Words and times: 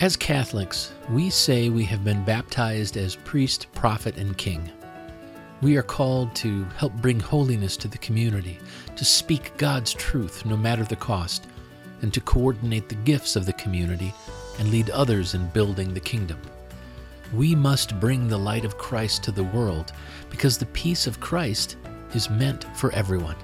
As 0.00 0.16
Catholics, 0.16 0.92
we 1.10 1.28
say 1.28 1.68
we 1.68 1.84
have 1.84 2.02
been 2.02 2.24
baptized 2.24 2.96
as 2.96 3.16
priest, 3.16 3.66
prophet, 3.74 4.16
and 4.16 4.34
king. 4.34 4.70
We 5.60 5.76
are 5.76 5.82
called 5.82 6.34
to 6.36 6.64
help 6.78 6.94
bring 6.94 7.20
holiness 7.20 7.76
to 7.76 7.88
the 7.88 7.98
community, 7.98 8.58
to 8.96 9.04
speak 9.04 9.54
God's 9.58 9.92
truth 9.92 10.46
no 10.46 10.56
matter 10.56 10.84
the 10.84 10.96
cost, 10.96 11.48
and 12.00 12.14
to 12.14 12.20
coordinate 12.22 12.88
the 12.88 12.94
gifts 12.94 13.36
of 13.36 13.44
the 13.44 13.52
community 13.52 14.14
and 14.58 14.70
lead 14.70 14.88
others 14.88 15.34
in 15.34 15.48
building 15.48 15.92
the 15.92 16.00
kingdom. 16.00 16.40
We 17.34 17.54
must 17.54 18.00
bring 18.00 18.26
the 18.26 18.38
light 18.38 18.64
of 18.64 18.78
Christ 18.78 19.22
to 19.24 19.32
the 19.32 19.44
world 19.44 19.92
because 20.30 20.56
the 20.56 20.64
peace 20.64 21.06
of 21.06 21.20
Christ 21.20 21.76
is 22.14 22.30
meant 22.30 22.64
for 22.74 22.90
everyone. 22.92 23.36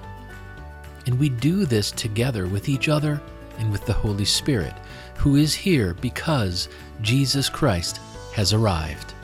And 1.05 1.19
we 1.19 1.29
do 1.29 1.65
this 1.65 1.91
together 1.91 2.47
with 2.47 2.67
each 2.67 2.89
other 2.89 3.21
and 3.59 3.71
with 3.71 3.85
the 3.85 3.93
Holy 3.93 4.25
Spirit 4.25 4.73
who 5.17 5.35
is 5.35 5.55
here 5.55 5.95
because 5.95 6.69
Jesus 7.01 7.49
Christ 7.49 7.99
has 8.33 8.53
arrived. 8.53 9.15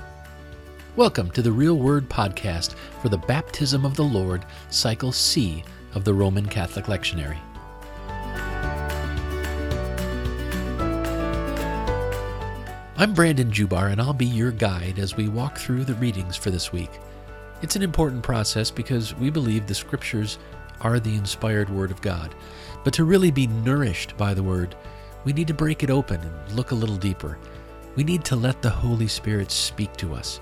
Welcome 0.96 1.30
to 1.32 1.44
the 1.44 1.52
Real 1.52 1.78
Word 1.78 2.10
Podcast 2.10 2.74
for 3.00 3.10
the 3.10 3.18
Baptism 3.18 3.86
of 3.86 3.96
the 3.96 4.04
Lord, 4.04 4.44
Cycle 4.72 5.12
C 5.12 5.64
of 5.94 6.04
the 6.04 6.14
Roman 6.14 6.48
Catholic 6.48 6.86
Lectionary. 6.86 7.38
I'm 12.98 13.14
Brandon 13.14 13.52
Jubar, 13.52 13.92
and 13.92 14.02
I'll 14.02 14.14
be 14.14 14.26
your 14.26 14.52
guide 14.52 14.98
as 14.98 15.16
we 15.16 15.28
walk 15.28 15.60
through 15.60 15.86
the 15.86 15.96
readings 15.96 16.36
for 16.36 16.50
this 16.50 16.72
week. 16.72 16.92
It's 17.62 17.76
an 17.76 17.84
important 17.84 18.24
process 18.24 18.72
because 18.72 19.14
we 19.16 19.30
believe 19.30 19.68
the 19.68 19.76
Scriptures 19.76 20.40
are 20.82 21.00
the 21.00 21.16
inspired 21.16 21.70
Word 21.70 21.92
of 21.92 22.02
God. 22.02 22.34
But 22.84 22.94
to 22.96 23.04
really 23.04 23.32
be 23.32 23.46
nourished 23.46 24.18
by 24.18 24.34
the 24.34 24.44
Word, 24.44 24.76
we 25.24 25.34
need 25.34 25.48
to 25.48 25.54
break 25.54 25.84
it 25.84 25.90
open 25.90 26.20
and 26.22 26.52
look 26.54 26.72
a 26.72 26.76
little 26.76 26.98
deeper. 26.98 27.38
We 27.96 28.04
need 28.04 28.24
to 28.26 28.36
let 28.36 28.62
the 28.62 28.70
Holy 28.70 29.08
Spirit 29.08 29.52
speak 29.52 29.94
to 29.98 30.14
us. 30.14 30.40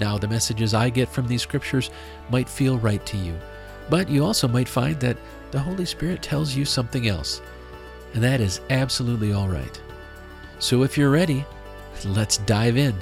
Now, 0.00 0.18
the 0.18 0.28
messages 0.28 0.74
I 0.74 0.90
get 0.90 1.08
from 1.08 1.26
these 1.26 1.42
scriptures 1.42 1.90
might 2.30 2.48
feel 2.48 2.78
right 2.78 3.04
to 3.06 3.16
you, 3.16 3.38
but 3.88 4.08
you 4.08 4.24
also 4.24 4.46
might 4.46 4.68
find 4.68 5.00
that 5.00 5.16
the 5.50 5.60
Holy 5.60 5.86
Spirit 5.86 6.22
tells 6.22 6.54
you 6.54 6.64
something 6.64 7.08
else. 7.08 7.40
And 8.14 8.22
that 8.22 8.40
is 8.40 8.60
absolutely 8.70 9.32
all 9.32 9.48
right. 9.48 9.80
So 10.58 10.82
if 10.82 10.98
you're 10.98 11.10
ready, 11.10 11.44
let's 12.04 12.38
dive 12.38 12.76
in. 12.76 12.94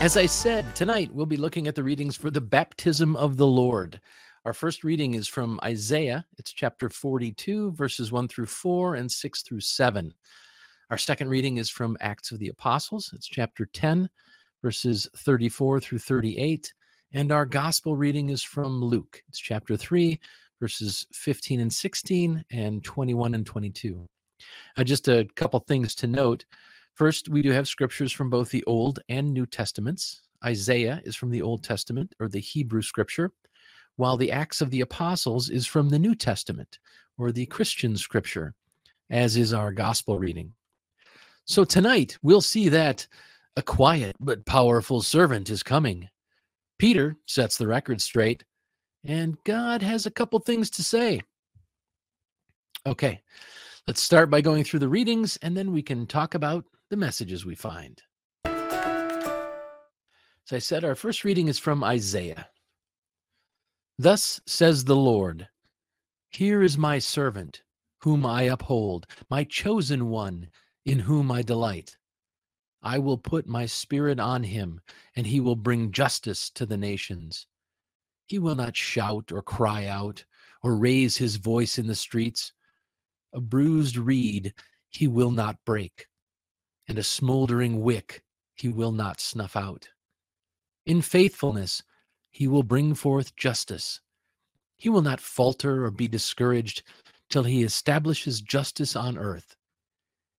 As 0.00 0.16
I 0.16 0.24
said, 0.24 0.74
tonight 0.74 1.12
we'll 1.12 1.26
be 1.26 1.36
looking 1.36 1.68
at 1.68 1.74
the 1.74 1.82
readings 1.82 2.16
for 2.16 2.30
the 2.30 2.40
baptism 2.40 3.16
of 3.16 3.36
the 3.36 3.46
Lord. 3.46 4.00
Our 4.46 4.54
first 4.54 4.82
reading 4.82 5.12
is 5.12 5.28
from 5.28 5.60
Isaiah. 5.62 6.24
It's 6.38 6.54
chapter 6.54 6.88
42, 6.88 7.72
verses 7.72 8.10
1 8.10 8.28
through 8.28 8.46
4 8.46 8.94
and 8.94 9.12
6 9.12 9.42
through 9.42 9.60
7. 9.60 10.14
Our 10.88 10.96
second 10.96 11.28
reading 11.28 11.58
is 11.58 11.68
from 11.68 11.98
Acts 12.00 12.32
of 12.32 12.38
the 12.38 12.48
Apostles. 12.48 13.10
It's 13.14 13.26
chapter 13.26 13.66
10, 13.66 14.08
verses 14.62 15.06
34 15.18 15.80
through 15.80 15.98
38. 15.98 16.72
And 17.12 17.30
our 17.30 17.44
gospel 17.44 17.94
reading 17.94 18.30
is 18.30 18.42
from 18.42 18.82
Luke. 18.82 19.22
It's 19.28 19.38
chapter 19.38 19.76
3, 19.76 20.18
verses 20.60 21.06
15 21.12 21.60
and 21.60 21.70
16 21.70 22.42
and 22.50 22.82
21 22.82 23.34
and 23.34 23.44
22. 23.44 24.08
Uh, 24.78 24.82
just 24.82 25.08
a 25.08 25.28
couple 25.34 25.60
things 25.60 25.94
to 25.96 26.06
note. 26.06 26.46
First, 26.94 27.28
we 27.28 27.42
do 27.42 27.50
have 27.50 27.68
scriptures 27.68 28.12
from 28.12 28.30
both 28.30 28.50
the 28.50 28.64
Old 28.64 29.00
and 29.08 29.32
New 29.32 29.46
Testaments. 29.46 30.22
Isaiah 30.44 31.00
is 31.04 31.16
from 31.16 31.30
the 31.30 31.42
Old 31.42 31.62
Testament 31.62 32.14
or 32.20 32.28
the 32.28 32.40
Hebrew 32.40 32.82
scripture, 32.82 33.32
while 33.96 34.16
the 34.16 34.32
Acts 34.32 34.60
of 34.60 34.70
the 34.70 34.80
Apostles 34.80 35.50
is 35.50 35.66
from 35.66 35.88
the 35.88 35.98
New 35.98 36.14
Testament 36.14 36.78
or 37.18 37.32
the 37.32 37.46
Christian 37.46 37.96
scripture, 37.96 38.54
as 39.10 39.36
is 39.36 39.52
our 39.52 39.72
gospel 39.72 40.18
reading. 40.18 40.52
So 41.44 41.64
tonight, 41.64 42.16
we'll 42.22 42.40
see 42.40 42.68
that 42.68 43.06
a 43.56 43.62
quiet 43.62 44.16
but 44.20 44.46
powerful 44.46 45.02
servant 45.02 45.50
is 45.50 45.62
coming. 45.62 46.08
Peter 46.78 47.16
sets 47.26 47.56
the 47.58 47.66
record 47.66 48.00
straight, 48.00 48.44
and 49.04 49.36
God 49.44 49.82
has 49.82 50.06
a 50.06 50.10
couple 50.10 50.38
things 50.38 50.70
to 50.70 50.82
say. 50.82 51.20
Okay, 52.86 53.20
let's 53.86 54.00
start 54.00 54.30
by 54.30 54.40
going 54.40 54.64
through 54.64 54.80
the 54.80 54.88
readings, 54.88 55.36
and 55.42 55.56
then 55.56 55.72
we 55.72 55.82
can 55.82 56.06
talk 56.06 56.34
about 56.34 56.64
the 56.90 56.96
messages 56.96 57.46
we 57.46 57.54
find. 57.54 58.02
As 58.44 58.52
I 60.52 60.58
said, 60.58 60.84
our 60.84 60.96
first 60.96 61.24
reading 61.24 61.48
is 61.48 61.58
from 61.58 61.84
Isaiah. 61.84 62.48
Thus 63.98 64.40
says 64.46 64.84
the 64.84 64.96
Lord 64.96 65.48
Here 66.30 66.62
is 66.62 66.76
my 66.76 66.98
servant, 66.98 67.62
whom 68.02 68.26
I 68.26 68.42
uphold, 68.42 69.06
my 69.30 69.44
chosen 69.44 70.08
one, 70.08 70.48
in 70.84 70.98
whom 70.98 71.30
I 71.30 71.42
delight. 71.42 71.96
I 72.82 72.98
will 72.98 73.18
put 73.18 73.46
my 73.46 73.66
spirit 73.66 74.18
on 74.18 74.42
him, 74.42 74.80
and 75.14 75.26
he 75.26 75.38
will 75.38 75.56
bring 75.56 75.92
justice 75.92 76.50
to 76.50 76.66
the 76.66 76.78
nations. 76.78 77.46
He 78.26 78.38
will 78.38 78.54
not 78.54 78.76
shout 78.76 79.32
or 79.32 79.42
cry 79.42 79.86
out 79.86 80.24
or 80.62 80.76
raise 80.76 81.16
his 81.16 81.36
voice 81.36 81.78
in 81.78 81.86
the 81.86 81.94
streets. 81.94 82.52
A 83.32 83.40
bruised 83.40 83.96
reed 83.96 84.54
he 84.88 85.06
will 85.06 85.30
not 85.30 85.56
break, 85.64 86.06
and 86.90 86.98
a 86.98 87.04
smoldering 87.04 87.80
wick 87.82 88.20
he 88.52 88.68
will 88.68 88.90
not 88.90 89.20
snuff 89.20 89.54
out. 89.54 89.90
In 90.84 91.02
faithfulness 91.02 91.84
he 92.32 92.48
will 92.48 92.64
bring 92.64 92.94
forth 92.94 93.36
justice. 93.36 94.00
He 94.76 94.88
will 94.88 95.00
not 95.00 95.20
falter 95.20 95.84
or 95.84 95.92
be 95.92 96.08
discouraged 96.08 96.82
till 97.28 97.44
he 97.44 97.62
establishes 97.62 98.40
justice 98.40 98.96
on 98.96 99.16
earth. 99.16 99.54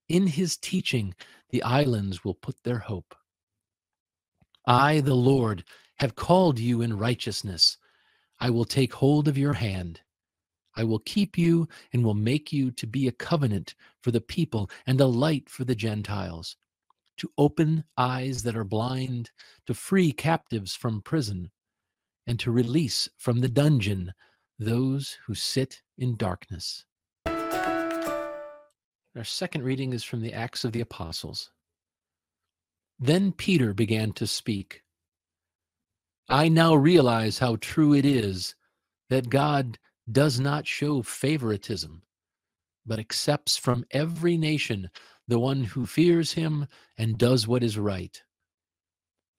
In 0.10 0.28
his 0.28 0.58
teaching, 0.58 1.16
the 1.52 1.64
islands 1.64 2.26
will 2.26 2.34
put 2.34 2.62
their 2.64 2.80
hope. 2.80 3.16
I, 4.66 5.00
the 5.00 5.16
Lord, 5.16 5.64
have 6.00 6.16
called 6.16 6.60
you 6.60 6.82
in 6.82 6.98
righteousness. 6.98 7.78
I 8.42 8.50
will 8.50 8.66
take 8.66 8.96
hold 8.96 9.30
of 9.30 9.38
your 9.38 9.54
hand. 9.54 10.02
I 10.76 10.84
will 10.84 11.00
keep 11.00 11.38
you 11.38 11.68
and 11.92 12.04
will 12.04 12.14
make 12.14 12.54
you 12.54 12.72
to 12.72 12.88
be 12.88 13.08
a 13.08 13.12
covenant 13.12 13.76
for 14.02 14.12
the 14.12 14.22
people 14.22 14.70
and 14.88 15.00
a 15.02 15.06
light 15.06 15.50
for 15.50 15.66
the 15.66 15.76
Gentiles, 15.76 16.56
to 17.18 17.32
open 17.38 17.84
eyes 17.98 18.44
that 18.44 18.56
are 18.56 18.64
blind, 18.64 19.32
to 19.68 19.74
free 19.74 20.12
captives 20.12 20.74
from 20.76 21.02
prison, 21.02 21.52
and 22.26 22.40
to 22.40 22.52
release 22.52 23.10
from 23.18 23.42
the 23.42 23.50
dungeon 23.50 24.14
those 24.58 25.18
who 25.26 25.34
sit 25.34 25.82
in 25.98 26.16
darkness. 26.16 26.86
Our 27.26 29.24
second 29.24 29.64
reading 29.64 29.92
is 29.92 30.04
from 30.04 30.22
the 30.22 30.34
Acts 30.34 30.64
of 30.64 30.72
the 30.72 30.80
Apostles. 30.80 31.52
Then 32.98 33.34
Peter 33.34 33.74
began 33.74 34.14
to 34.14 34.28
speak. 34.28 34.84
I 36.30 36.48
now 36.48 36.76
realize 36.76 37.40
how 37.40 37.58
true 37.58 37.94
it 37.94 38.06
is 38.06 38.56
that 39.10 39.30
God 39.30 39.78
does 40.12 40.40
not 40.40 40.68
show 40.68 41.02
favoritism, 41.02 42.02
but 42.86 43.00
accepts 43.00 43.58
from 43.58 43.86
every 43.92 44.38
nation 44.38 44.90
the 45.28 45.40
one 45.40 45.64
who 45.64 45.86
fears 45.86 46.34
him 46.34 46.68
and 46.98 47.18
does 47.18 47.48
what 47.48 47.64
is 47.64 47.78
right. 47.78 48.22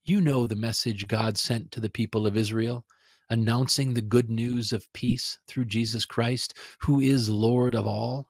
You 0.04 0.20
know 0.20 0.46
the 0.46 0.56
message 0.56 1.06
God 1.06 1.38
sent 1.38 1.70
to 1.72 1.80
the 1.80 1.90
people 1.90 2.26
of 2.26 2.36
Israel, 2.36 2.84
announcing 3.30 3.94
the 3.94 4.02
good 4.02 4.30
news 4.30 4.72
of 4.72 4.92
peace 4.92 5.38
through 5.46 5.66
Jesus 5.66 6.04
Christ, 6.04 6.54
who 6.80 7.00
is 7.00 7.28
Lord 7.28 7.74
of 7.74 7.86
all. 7.86 8.26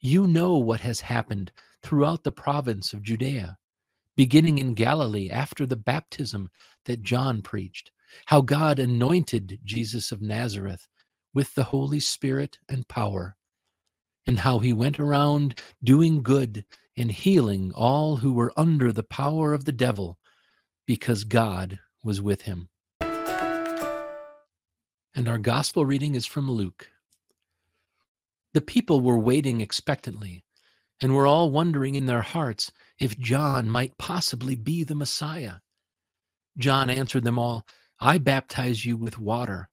You 0.00 0.26
know 0.26 0.56
what 0.56 0.80
has 0.80 1.00
happened 1.00 1.50
throughout 1.82 2.22
the 2.22 2.32
province 2.32 2.92
of 2.92 3.02
Judea, 3.02 3.56
beginning 4.16 4.58
in 4.58 4.74
Galilee 4.74 5.30
after 5.30 5.66
the 5.66 5.76
baptism 5.76 6.50
that 6.84 7.02
John 7.02 7.42
preached, 7.42 7.90
how 8.26 8.40
God 8.40 8.78
anointed 8.78 9.58
Jesus 9.64 10.12
of 10.12 10.22
Nazareth 10.22 10.86
with 11.36 11.54
the 11.54 11.64
Holy 11.64 12.00
Spirit 12.00 12.58
and 12.66 12.88
power, 12.88 13.36
and 14.26 14.38
how 14.38 14.58
he 14.58 14.72
went 14.72 14.98
around 14.98 15.60
doing 15.84 16.22
good 16.22 16.64
and 16.96 17.12
healing 17.12 17.70
all 17.74 18.16
who 18.16 18.32
were 18.32 18.54
under 18.56 18.90
the 18.90 19.02
power 19.02 19.52
of 19.52 19.66
the 19.66 19.72
devil, 19.72 20.18
because 20.86 21.24
God 21.24 21.78
was 22.02 22.22
with 22.22 22.42
him. 22.42 22.70
And 25.14 25.28
our 25.28 25.36
gospel 25.36 25.84
reading 25.84 26.14
is 26.14 26.24
from 26.24 26.50
Luke. 26.50 26.88
The 28.54 28.62
people 28.62 29.02
were 29.02 29.18
waiting 29.18 29.60
expectantly 29.60 30.42
and 31.02 31.14
were 31.14 31.26
all 31.26 31.50
wondering 31.50 31.96
in 31.96 32.06
their 32.06 32.22
hearts 32.22 32.72
if 32.98 33.18
John 33.18 33.68
might 33.68 33.98
possibly 33.98 34.54
be 34.56 34.84
the 34.84 34.94
Messiah. 34.94 35.56
John 36.56 36.88
answered 36.88 37.24
them 37.24 37.38
all, 37.38 37.66
I 38.00 38.16
baptize 38.16 38.86
you 38.86 38.96
with 38.96 39.18
water 39.18 39.68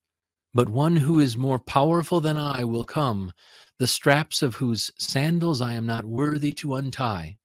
but 0.54 0.70
one 0.70 0.96
who 0.96 1.20
is 1.20 1.36
more 1.36 1.60
powerful 1.60 2.22
than 2.22 2.38
I 2.38 2.64
will 2.64 2.84
come, 2.84 3.34
the 3.80 3.88
straps 3.88 4.42
of 4.42 4.56
whose 4.56 4.92
sandals 5.00 5.62
I 5.62 5.74
am 5.74 5.86
not 5.86 6.06
worthy 6.06 6.52
to 6.54 6.76
untie. 6.76 7.38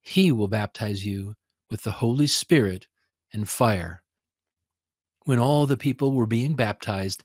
He 0.00 0.30
will 0.30 0.48
baptize 0.48 1.04
you 1.04 1.34
with 1.70 1.82
the 1.82 1.90
Holy 1.90 2.28
Spirit 2.28 2.86
and 3.32 3.48
fire. 3.48 4.02
When 5.24 5.38
all 5.38 5.66
the 5.66 5.76
people 5.76 6.12
were 6.12 6.26
being 6.26 6.54
baptized, 6.54 7.24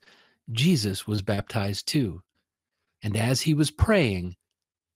Jesus 0.50 1.06
was 1.06 1.22
baptized 1.22 1.86
too. 1.86 2.22
And 3.02 3.16
as 3.16 3.42
he 3.42 3.54
was 3.54 3.70
praying, 3.70 4.36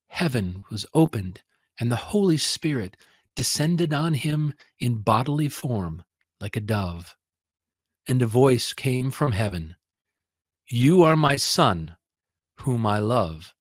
heaven 0.08 0.64
was 0.70 0.84
opened, 0.92 1.42
and 1.78 1.90
the 1.90 1.96
Holy 1.96 2.36
Spirit 2.36 2.96
descended 3.36 3.94
on 3.94 4.14
him 4.14 4.52
in 4.80 4.96
bodily 4.96 5.48
form 5.48 6.02
like 6.40 6.56
a 6.56 6.60
dove. 6.60 7.16
And 8.08 8.20
a 8.20 8.26
voice 8.26 8.72
came 8.72 9.10
from 9.10 9.32
heaven 9.32 9.76
You 10.70 11.02
are 11.02 11.16
my 11.16 11.36
Son, 11.36 11.96
whom 12.60 12.84
I 12.84 12.98
love. 12.98 13.54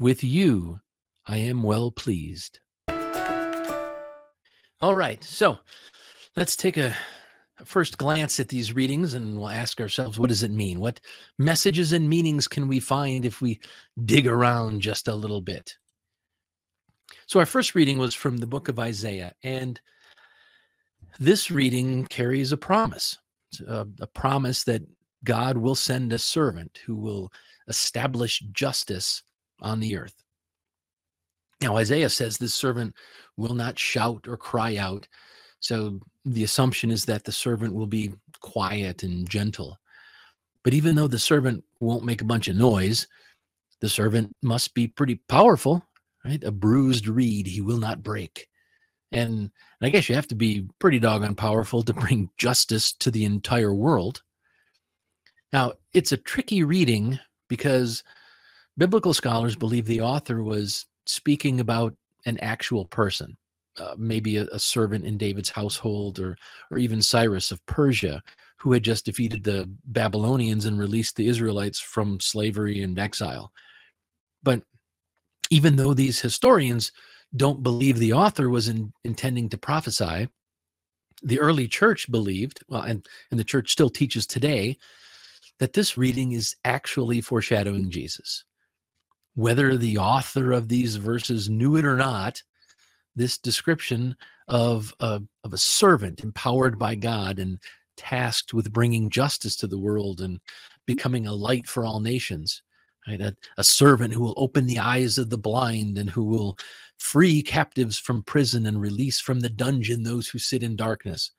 With 0.00 0.24
you 0.24 0.80
I 1.24 1.36
am 1.36 1.62
well 1.62 1.92
pleased. 1.92 2.58
All 4.80 4.96
right, 4.96 5.22
so 5.22 5.60
let's 6.36 6.56
take 6.56 6.76
a 6.76 6.96
first 7.64 7.98
glance 7.98 8.40
at 8.40 8.48
these 8.48 8.72
readings 8.72 9.14
and 9.14 9.38
we'll 9.38 9.48
ask 9.48 9.80
ourselves 9.80 10.18
what 10.18 10.30
does 10.30 10.42
it 10.42 10.50
mean? 10.50 10.80
What 10.80 10.98
messages 11.38 11.92
and 11.92 12.08
meanings 12.08 12.48
can 12.48 12.66
we 12.66 12.80
find 12.80 13.24
if 13.24 13.40
we 13.40 13.60
dig 14.04 14.26
around 14.26 14.80
just 14.80 15.06
a 15.06 15.14
little 15.14 15.42
bit? 15.42 15.76
So, 17.26 17.38
our 17.38 17.46
first 17.46 17.76
reading 17.76 17.98
was 17.98 18.14
from 18.14 18.38
the 18.38 18.46
book 18.48 18.68
of 18.68 18.80
Isaiah, 18.80 19.34
and 19.44 19.80
this 21.20 21.48
reading 21.48 22.06
carries 22.06 22.50
a 22.50 22.56
promise 22.56 23.18
a, 23.66 23.86
a 24.00 24.06
promise 24.06 24.64
that 24.64 24.82
God 25.24 25.56
will 25.56 25.74
send 25.74 26.12
a 26.12 26.18
servant 26.18 26.80
who 26.86 26.96
will 26.96 27.32
establish 27.68 28.40
justice 28.52 29.22
on 29.60 29.80
the 29.80 29.96
earth. 29.96 30.14
Now, 31.60 31.76
Isaiah 31.76 32.08
says 32.08 32.38
this 32.38 32.54
servant 32.54 32.94
will 33.36 33.54
not 33.54 33.78
shout 33.78 34.26
or 34.26 34.36
cry 34.36 34.76
out. 34.76 35.06
So 35.60 36.00
the 36.24 36.44
assumption 36.44 36.90
is 36.90 37.04
that 37.04 37.24
the 37.24 37.32
servant 37.32 37.74
will 37.74 37.86
be 37.86 38.14
quiet 38.40 39.02
and 39.02 39.28
gentle. 39.28 39.78
But 40.62 40.74
even 40.74 40.94
though 40.94 41.06
the 41.06 41.18
servant 41.18 41.64
won't 41.80 42.04
make 42.04 42.22
a 42.22 42.26
bunch 42.26 42.48
of 42.48 42.56
noise, 42.56 43.06
the 43.80 43.88
servant 43.88 44.34
must 44.42 44.74
be 44.74 44.86
pretty 44.86 45.16
powerful, 45.28 45.84
right? 46.24 46.42
A 46.44 46.50
bruised 46.50 47.08
reed 47.08 47.46
he 47.46 47.60
will 47.60 47.78
not 47.78 48.02
break. 48.02 48.46
And 49.12 49.50
I 49.82 49.90
guess 49.90 50.08
you 50.08 50.14
have 50.14 50.28
to 50.28 50.34
be 50.34 50.68
pretty 50.78 50.98
doggone 50.98 51.34
powerful 51.34 51.82
to 51.82 51.92
bring 51.92 52.30
justice 52.38 52.92
to 52.94 53.10
the 53.10 53.24
entire 53.24 53.74
world. 53.74 54.22
Now, 55.52 55.72
it's 55.92 56.12
a 56.12 56.16
tricky 56.16 56.62
reading 56.62 57.18
because 57.48 58.04
biblical 58.78 59.14
scholars 59.14 59.56
believe 59.56 59.86
the 59.86 60.00
author 60.00 60.42
was 60.42 60.86
speaking 61.06 61.60
about 61.60 61.94
an 62.26 62.38
actual 62.38 62.84
person 62.84 63.36
uh, 63.78 63.94
maybe 63.96 64.36
a, 64.36 64.44
a, 64.52 64.58
servant 64.58 65.04
in 65.04 65.16
David's 65.16 65.48
household, 65.48 66.18
or 66.18 66.36
or 66.70 66.78
even 66.78 67.02
Cyrus 67.02 67.50
of 67.50 67.64
Persia, 67.66 68.22
who 68.56 68.72
had 68.72 68.82
just 68.82 69.04
defeated 69.06 69.42
the 69.42 69.70
Babylonians 69.86 70.66
and 70.66 70.78
released 70.78 71.16
the 71.16 71.28
Israelites 71.28 71.80
from 71.80 72.20
slavery 72.20 72.82
and 72.82 72.98
exile. 72.98 73.52
But 74.42 74.62
even 75.50 75.76
though 75.76 75.94
these 75.94 76.20
historians 76.20 76.92
don't 77.36 77.62
believe 77.62 77.98
the 77.98 78.12
author 78.12 78.50
was 78.50 78.68
in, 78.68 78.92
intending 79.04 79.48
to 79.50 79.58
prophesy, 79.58 80.28
the 81.22 81.40
early 81.40 81.68
church 81.68 82.10
believed, 82.10 82.62
well, 82.68 82.82
and, 82.82 83.06
and 83.30 83.38
the 83.38 83.44
church 83.44 83.70
still 83.70 83.90
teaches 83.90 84.26
today, 84.26 84.76
that 85.60 85.74
this 85.74 85.96
reading 85.96 86.32
is 86.32 86.56
actually 86.64 87.20
foreshadowing 87.20 87.90
Jesus. 87.90 88.44
Whether 89.34 89.76
the 89.76 89.98
author 89.98 90.52
of 90.52 90.68
these 90.68 90.96
verses 90.96 91.48
knew 91.48 91.76
it 91.76 91.84
or 91.84 91.96
not, 91.96 92.42
this 93.14 93.38
description 93.38 94.16
of 94.48 94.92
a, 95.00 95.20
of 95.44 95.52
a 95.52 95.58
servant 95.58 96.24
empowered 96.24 96.78
by 96.78 96.94
God 96.94 97.38
and 97.38 97.58
tasked 97.96 98.54
with 98.54 98.72
bringing 98.72 99.10
justice 99.10 99.54
to 99.56 99.66
the 99.66 99.78
world 99.78 100.22
and 100.22 100.40
becoming 100.86 101.26
a 101.26 101.34
light 101.34 101.68
for 101.68 101.84
all 101.84 102.00
nations. 102.00 102.62
Right? 103.06 103.20
A, 103.20 103.36
a 103.58 103.64
servant 103.64 104.14
who 104.14 104.22
will 104.22 104.34
open 104.36 104.66
the 104.66 104.78
eyes 104.78 105.18
of 105.18 105.30
the 105.30 105.38
blind 105.38 105.98
and 105.98 106.08
who 106.08 106.24
will 106.24 106.58
free 106.98 107.42
captives 107.42 107.98
from 107.98 108.22
prison 108.22 108.66
and 108.66 108.80
release 108.80 109.20
from 109.20 109.40
the 109.40 109.50
dungeon 109.50 110.02
those 110.02 110.28
who 110.28 110.38
sit 110.38 110.62
in 110.62 110.74
darkness. 110.74 111.32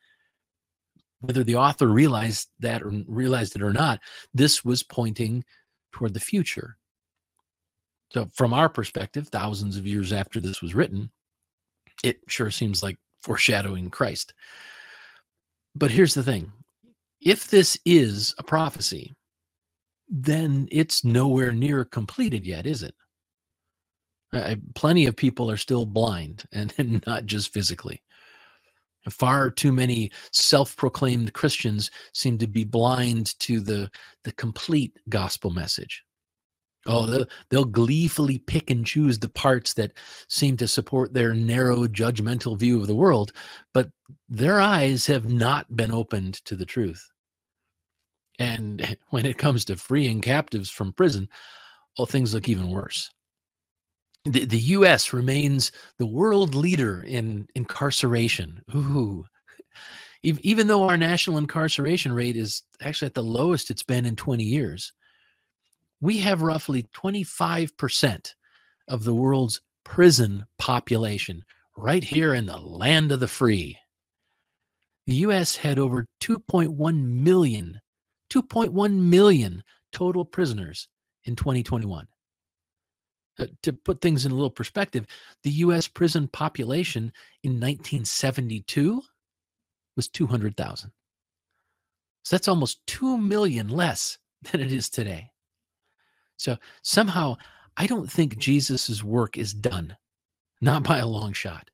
Whether 1.22 1.44
the 1.44 1.56
author 1.56 1.88
realized 1.88 2.50
that 2.60 2.82
or 2.82 2.92
realized 3.08 3.56
it 3.56 3.62
or 3.62 3.74
not, 3.74 4.00
this 4.34 4.66
was 4.66 4.84
pointing 4.84 5.44
toward 5.92 6.14
the 6.14 6.20
future. 6.20 6.78
So, 8.12 8.30
from 8.34 8.54
our 8.54 8.68
perspective, 8.68 9.30
thousands 9.30 9.78
of 9.78 9.88
years 9.88 10.12
after 10.12 10.40
this 10.40 10.62
was 10.62 10.76
written, 10.76 11.12
it 12.04 12.20
sure 12.28 12.52
seems 12.52 12.84
like 12.84 12.98
foreshadowing 13.24 13.90
Christ. 13.90 14.34
But 15.76 15.92
here's 15.92 16.14
the 16.14 16.24
thing 16.24 16.52
if 17.22 17.48
this 17.48 17.78
is 17.86 18.34
a 18.38 18.44
prophecy, 18.44 19.16
then 20.10 20.68
it's 20.72 21.06
nowhere 21.06 21.52
near 21.52 21.86
completed 21.86 22.46
yet, 22.46 22.66
is 22.66 22.84
it? 22.84 22.96
Plenty 24.76 25.06
of 25.06 25.16
people 25.16 25.50
are 25.52 25.58
still 25.58 25.86
blind 25.86 26.46
and, 26.52 26.74
and 26.78 27.04
not 27.08 27.26
just 27.26 27.54
physically. 27.54 28.02
Far 29.10 29.50
too 29.50 29.72
many 29.72 30.12
self-proclaimed 30.32 31.34
Christians 31.34 31.90
seem 32.14 32.38
to 32.38 32.48
be 32.48 32.64
blind 32.64 33.40
to 33.40 33.60
the, 33.60 33.90
the 34.24 34.32
complete 34.34 34.98
gospel 35.10 35.50
message. 35.50 36.04
Oh, 36.88 37.06
they'll, 37.06 37.26
they'll 37.50 37.66
gleefully 37.66 38.40
pick 38.40 38.72
and 38.72 38.86
choose 38.86 39.20
the 39.20 39.30
parts 39.30 39.74
that 39.76 39.94
seem 40.28 40.58
to 40.58 40.68
support 40.68 41.14
their 41.14 41.34
narrow, 41.34 41.88
judgmental 41.88 42.58
view 42.58 42.82
of 42.82 42.88
the 42.88 42.96
world, 42.96 43.34
but 43.74 43.90
their 44.30 44.60
eyes 44.60 45.06
have 45.06 45.32
not 45.32 45.76
been 45.76 45.92
opened 45.92 46.44
to 46.46 46.56
the 46.56 46.66
truth. 46.66 47.12
And 48.40 48.98
when 49.10 49.26
it 49.26 49.38
comes 49.38 49.66
to 49.66 49.76
freeing 49.76 50.22
captives 50.22 50.70
from 50.70 50.94
prison, 50.94 51.30
well, 51.98 52.08
things 52.08 52.34
look 52.34 52.50
even 52.50 52.70
worse. 52.70 53.12
The, 54.26 54.46
the 54.46 54.60
U.S. 54.60 55.14
remains 55.14 55.72
the 55.98 56.06
world 56.06 56.54
leader 56.54 57.02
in 57.02 57.48
incarceration. 57.56 58.62
Ooh. 58.76 59.26
Even 60.24 60.68
though 60.68 60.84
our 60.84 60.98
national 60.98 61.40
incarceration 61.40 62.14
rate 62.14 62.38
is 62.38 62.62
actually 62.82 63.08
at 63.08 63.16
the 63.16 63.24
lowest 63.24 63.72
it's 63.72 63.82
been 63.82 64.06
in 64.06 64.16
20 64.16 64.44
years, 64.44 64.94
we 66.00 66.20
have 66.20 66.44
roughly 66.44 66.84
25% 66.96 68.34
of 68.88 69.04
the 69.04 69.16
world's 69.16 69.62
prison 69.84 70.46
population 70.60 71.44
right 71.76 72.04
here 72.04 72.36
in 72.36 72.46
the 72.46 72.58
land 72.58 73.12
of 73.12 73.20
the 73.20 73.28
free. 73.28 73.78
The 75.08 75.16
US 75.16 75.56
had 75.56 75.80
over 75.80 76.06
2.1 76.22 77.04
million, 77.04 77.82
2.1 78.32 78.94
million 78.94 79.64
total 79.92 80.24
prisoners 80.24 80.88
in 81.24 81.36
2021. 81.36 82.08
Uh, 83.40 83.48
to 83.64 83.72
put 83.74 84.02
things 84.02 84.26
in 84.26 84.32
a 84.32 84.36
little 84.36 84.50
perspective, 84.50 85.06
the 85.44 85.52
US 85.52 85.88
prison 85.88 86.28
population 86.28 87.14
in 87.44 87.54
1972 87.54 89.02
was 89.96 90.08
200,000. 90.10 90.92
So 92.24 92.36
that's 92.36 92.48
almost 92.48 92.86
2 92.88 93.18
million 93.18 93.70
less 93.70 94.18
than 94.52 94.62
it 94.62 94.72
is 94.72 94.90
today. 94.90 95.32
So 96.38 96.58
somehow, 96.82 97.38
I 97.78 97.88
don't 97.88 98.12
think 98.12 98.38
Jesus's 98.38 99.04
work 99.04 99.38
is 99.38 99.54
done, 99.54 99.96
not 100.62 100.84
by 100.84 100.98
a 100.98 101.08
long 101.08 101.34
shot. 101.34 101.70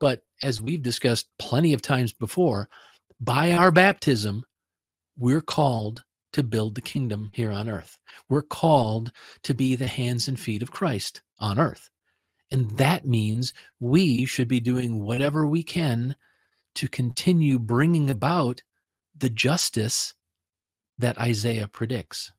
But 0.00 0.22
as 0.42 0.62
we've 0.62 0.82
discussed 0.82 1.26
plenty 1.38 1.72
of 1.72 1.82
times 1.82 2.12
before, 2.12 2.68
by 3.20 3.52
our 3.52 3.72
baptism, 3.72 4.44
we're 5.16 5.40
called 5.40 6.04
to 6.32 6.42
build 6.42 6.74
the 6.74 6.80
kingdom 6.80 7.30
here 7.32 7.50
on 7.50 7.68
earth. 7.68 7.98
We're 8.28 8.42
called 8.42 9.12
to 9.44 9.54
be 9.54 9.76
the 9.76 9.86
hands 9.86 10.28
and 10.28 10.38
feet 10.38 10.62
of 10.62 10.70
Christ 10.70 11.22
on 11.38 11.58
earth. 11.58 11.90
And 12.50 12.70
that 12.78 13.06
means 13.06 13.52
we 13.80 14.24
should 14.24 14.48
be 14.48 14.60
doing 14.60 15.04
whatever 15.04 15.46
we 15.46 15.62
can 15.62 16.16
to 16.76 16.88
continue 16.88 17.58
bringing 17.58 18.10
about 18.10 18.62
the 19.16 19.30
justice 19.30 20.14
that 20.98 21.18
Isaiah 21.18 21.68
predicts. 21.68 22.32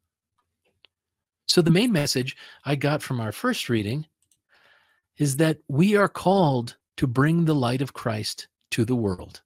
So, 1.45 1.61
the 1.61 1.71
main 1.71 1.91
message 1.91 2.37
I 2.63 2.75
got 2.75 3.01
from 3.01 3.19
our 3.19 3.31
first 3.31 3.69
reading 3.69 4.05
is 5.17 5.37
that 5.37 5.57
we 5.67 5.95
are 5.95 6.07
called 6.07 6.77
to 6.97 7.07
bring 7.07 7.45
the 7.45 7.55
light 7.55 7.81
of 7.81 7.93
Christ 7.93 8.47
to 8.71 8.85
the 8.85 8.95
world. 8.95 9.41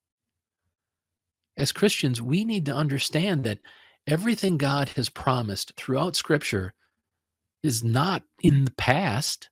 As 1.55 1.71
Christians, 1.71 2.21
we 2.21 2.43
need 2.43 2.65
to 2.65 2.75
understand 2.75 3.43
that 3.43 3.59
everything 4.07 4.57
God 4.57 4.89
has 4.89 5.09
promised 5.09 5.73
throughout 5.77 6.15
Scripture 6.15 6.73
is 7.61 7.83
not 7.83 8.23
in 8.41 8.65
the 8.65 8.71
past. 8.71 9.49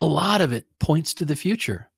A 0.00 0.06
lot 0.06 0.40
of 0.40 0.52
it 0.52 0.66
points 0.80 1.14
to 1.14 1.24
the 1.24 1.36
future. 1.36 1.90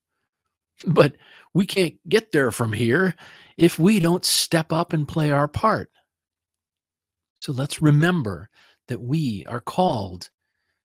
But 0.86 1.16
we 1.52 1.66
can't 1.66 1.96
get 2.08 2.32
there 2.32 2.50
from 2.50 2.72
here 2.72 3.14
if 3.56 3.78
we 3.78 4.00
don't 4.00 4.24
step 4.24 4.72
up 4.72 4.92
and 4.92 5.06
play 5.06 5.30
our 5.30 5.48
part. 5.48 5.90
So 7.40 7.52
let's 7.52 7.80
remember 7.80 8.48
that 8.88 9.00
we 9.00 9.44
are 9.46 9.60
called 9.60 10.30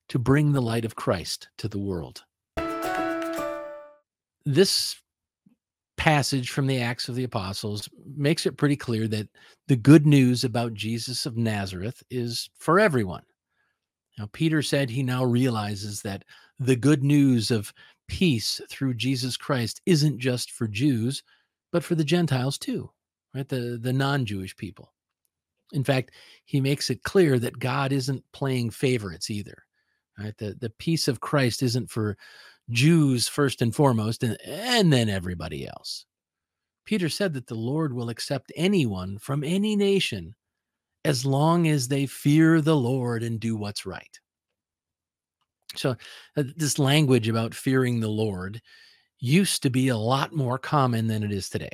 to 0.10 0.20
bring 0.20 0.52
the 0.52 0.62
light 0.62 0.86
of 0.86 0.96
Christ 0.96 1.50
to 1.58 1.68
the 1.68 1.80
world. 1.80 2.24
This 4.46 4.96
passage 6.00 6.50
from 6.52 6.66
the 6.66 6.82
Acts 6.82 7.10
of 7.10 7.16
the 7.16 7.26
Apostles 7.26 7.90
makes 8.16 8.46
it 8.46 8.56
pretty 8.56 8.78
clear 8.78 9.06
that 9.10 9.28
the 9.68 9.76
good 9.76 10.08
news 10.08 10.46
about 10.46 10.74
Jesus 10.74 11.26
of 11.26 11.36
Nazareth 11.36 12.02
is 12.10 12.50
for 12.58 12.80
everyone. 12.80 13.24
Now, 14.18 14.30
Peter 14.32 14.62
said 14.62 14.90
he 14.90 15.04
now 15.04 15.26
realizes 15.26 16.02
that 16.04 16.24
the 16.58 16.78
good 16.78 17.04
news 17.04 17.52
of 17.52 17.74
peace 18.08 18.62
through 18.70 18.94
Jesus 18.94 19.36
Christ 19.36 19.82
isn't 19.86 20.20
just 20.20 20.52
for 20.52 20.70
Jews, 20.70 21.22
but 21.74 21.84
for 21.84 21.96
the 21.96 22.06
Gentiles 22.06 22.58
too, 22.58 22.90
right? 23.36 23.48
The, 23.48 23.78
the 23.82 23.94
non 23.94 24.26
Jewish 24.26 24.56
people. 24.56 24.94
In 25.74 25.84
fact, 25.84 26.12
he 26.46 26.62
makes 26.62 26.90
it 26.90 27.04
clear 27.04 27.38
that 27.40 27.60
God 27.60 27.92
isn't 27.92 28.24
playing 28.32 28.70
favorites 28.70 29.30
either. 29.30 29.66
Right? 30.18 30.36
The, 30.38 30.56
the 30.60 30.72
peace 30.72 31.10
of 31.10 31.20
Christ 31.20 31.62
isn't 31.62 31.92
for 31.92 32.18
Jews 32.70 33.28
first 33.28 33.62
and 33.62 33.74
foremost, 33.74 34.24
and, 34.24 34.38
and 34.46 34.92
then 34.92 35.10
everybody 35.10 35.68
else. 35.68 36.06
Peter 36.86 37.10
said 37.10 37.34
that 37.34 37.48
the 37.48 37.56
Lord 37.56 37.94
will 37.94 38.10
accept 38.10 38.52
anyone 38.56 39.18
from 39.20 39.44
any 39.44 39.76
nation 39.76 40.36
as 41.06 41.26
long 41.26 41.68
as 41.68 41.88
they 41.88 42.06
fear 42.06 42.62
the 42.62 42.76
Lord 42.76 43.24
and 43.24 43.40
do 43.40 43.56
what's 43.56 43.86
right. 43.86 44.20
So, 45.76 45.96
uh, 46.36 46.44
this 46.56 46.80
language 46.80 47.28
about 47.28 47.54
fearing 47.54 48.00
the 48.00 48.10
Lord 48.10 48.60
used 49.20 49.62
to 49.64 49.70
be 49.70 49.90
a 49.90 49.98
lot 49.98 50.34
more 50.34 50.58
common 50.58 51.08
than 51.08 51.24
it 51.24 51.32
is 51.32 51.50
today. 51.50 51.70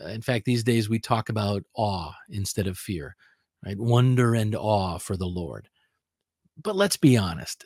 Uh, 0.00 0.08
in 0.08 0.22
fact, 0.22 0.44
these 0.44 0.62
days 0.62 0.88
we 0.88 0.98
talk 0.98 1.28
about 1.28 1.64
awe 1.74 2.12
instead 2.28 2.66
of 2.66 2.78
fear, 2.78 3.16
right? 3.64 3.78
Wonder 3.78 4.34
and 4.34 4.54
awe 4.54 4.98
for 4.98 5.16
the 5.16 5.26
Lord. 5.26 5.68
But 6.62 6.76
let's 6.76 6.96
be 6.96 7.16
honest, 7.16 7.64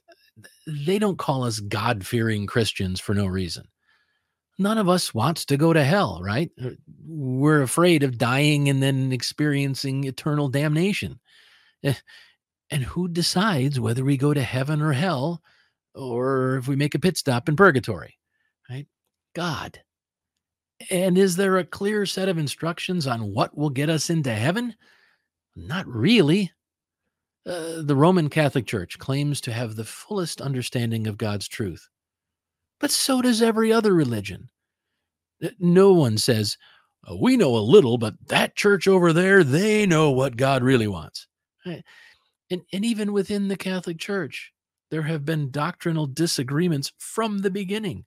they 0.66 0.98
don't 0.98 1.18
call 1.18 1.44
us 1.44 1.60
God 1.60 2.06
fearing 2.06 2.46
Christians 2.46 3.00
for 3.00 3.14
no 3.14 3.26
reason. 3.26 3.64
None 4.58 4.78
of 4.78 4.88
us 4.88 5.14
wants 5.14 5.44
to 5.46 5.56
go 5.56 5.72
to 5.72 5.82
hell, 5.82 6.20
right? 6.22 6.50
Uh, 6.62 6.70
we're 7.06 7.62
afraid 7.62 8.02
of 8.02 8.18
dying 8.18 8.68
and 8.68 8.82
then 8.82 9.12
experiencing 9.12 10.04
eternal 10.04 10.48
damnation. 10.48 11.18
Eh, 11.82 11.94
and 12.70 12.82
who 12.84 13.08
decides 13.08 13.80
whether 13.80 14.04
we 14.04 14.16
go 14.16 14.32
to 14.32 14.42
heaven 14.42 14.80
or 14.80 14.92
hell 14.92 15.42
or 15.94 16.56
if 16.56 16.68
we 16.68 16.76
make 16.76 16.94
a 16.94 16.98
pit 16.98 17.16
stop 17.16 17.48
in 17.48 17.56
purgatory, 17.56 18.18
right? 18.70 18.86
God. 19.34 19.80
And 20.90 21.18
is 21.18 21.36
there 21.36 21.58
a 21.58 21.64
clear 21.64 22.06
set 22.06 22.28
of 22.28 22.38
instructions 22.38 23.06
on 23.06 23.32
what 23.32 23.56
will 23.56 23.70
get 23.70 23.90
us 23.90 24.10
into 24.10 24.34
heaven? 24.34 24.74
Not 25.54 25.86
really. 25.86 26.50
Uh, 27.44 27.82
the 27.82 27.96
Roman 27.96 28.28
Catholic 28.28 28.66
Church 28.66 28.98
claims 28.98 29.40
to 29.40 29.52
have 29.52 29.74
the 29.74 29.84
fullest 29.84 30.40
understanding 30.40 31.06
of 31.06 31.18
God's 31.18 31.48
truth, 31.48 31.88
but 32.78 32.90
so 32.90 33.20
does 33.20 33.42
every 33.42 33.72
other 33.72 33.92
religion. 33.92 34.48
No 35.58 35.92
one 35.92 36.18
says, 36.18 36.56
oh, 37.06 37.16
We 37.16 37.36
know 37.36 37.56
a 37.56 37.58
little, 37.58 37.98
but 37.98 38.14
that 38.28 38.54
church 38.54 38.86
over 38.86 39.12
there, 39.12 39.42
they 39.42 39.86
know 39.86 40.10
what 40.10 40.36
God 40.36 40.62
really 40.62 40.86
wants. 40.86 41.26
And, 41.64 41.82
and 42.72 42.84
even 42.84 43.12
within 43.12 43.48
the 43.48 43.56
Catholic 43.56 43.98
Church, 43.98 44.52
there 44.90 45.02
have 45.02 45.24
been 45.24 45.50
doctrinal 45.50 46.06
disagreements 46.06 46.92
from 46.98 47.38
the 47.38 47.50
beginning 47.50 48.04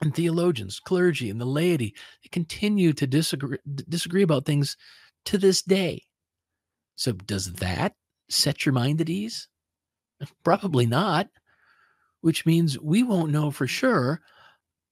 and 0.00 0.14
theologians, 0.14 0.80
clergy, 0.80 1.30
and 1.30 1.40
the 1.40 1.46
laity 1.46 1.94
continue 2.30 2.92
to 2.92 3.06
disagree 3.06 3.58
disagree 3.88 4.22
about 4.22 4.44
things 4.44 4.76
to 5.24 5.38
this 5.38 5.62
day. 5.62 6.04
So 6.96 7.12
does 7.12 7.52
that 7.54 7.94
set 8.28 8.66
your 8.66 8.72
mind 8.72 9.00
at 9.00 9.10
ease? 9.10 9.48
Probably 10.44 10.86
not, 10.86 11.28
which 12.20 12.46
means 12.46 12.78
we 12.80 13.02
won't 13.02 13.32
know 13.32 13.50
for 13.50 13.66
sure 13.66 14.20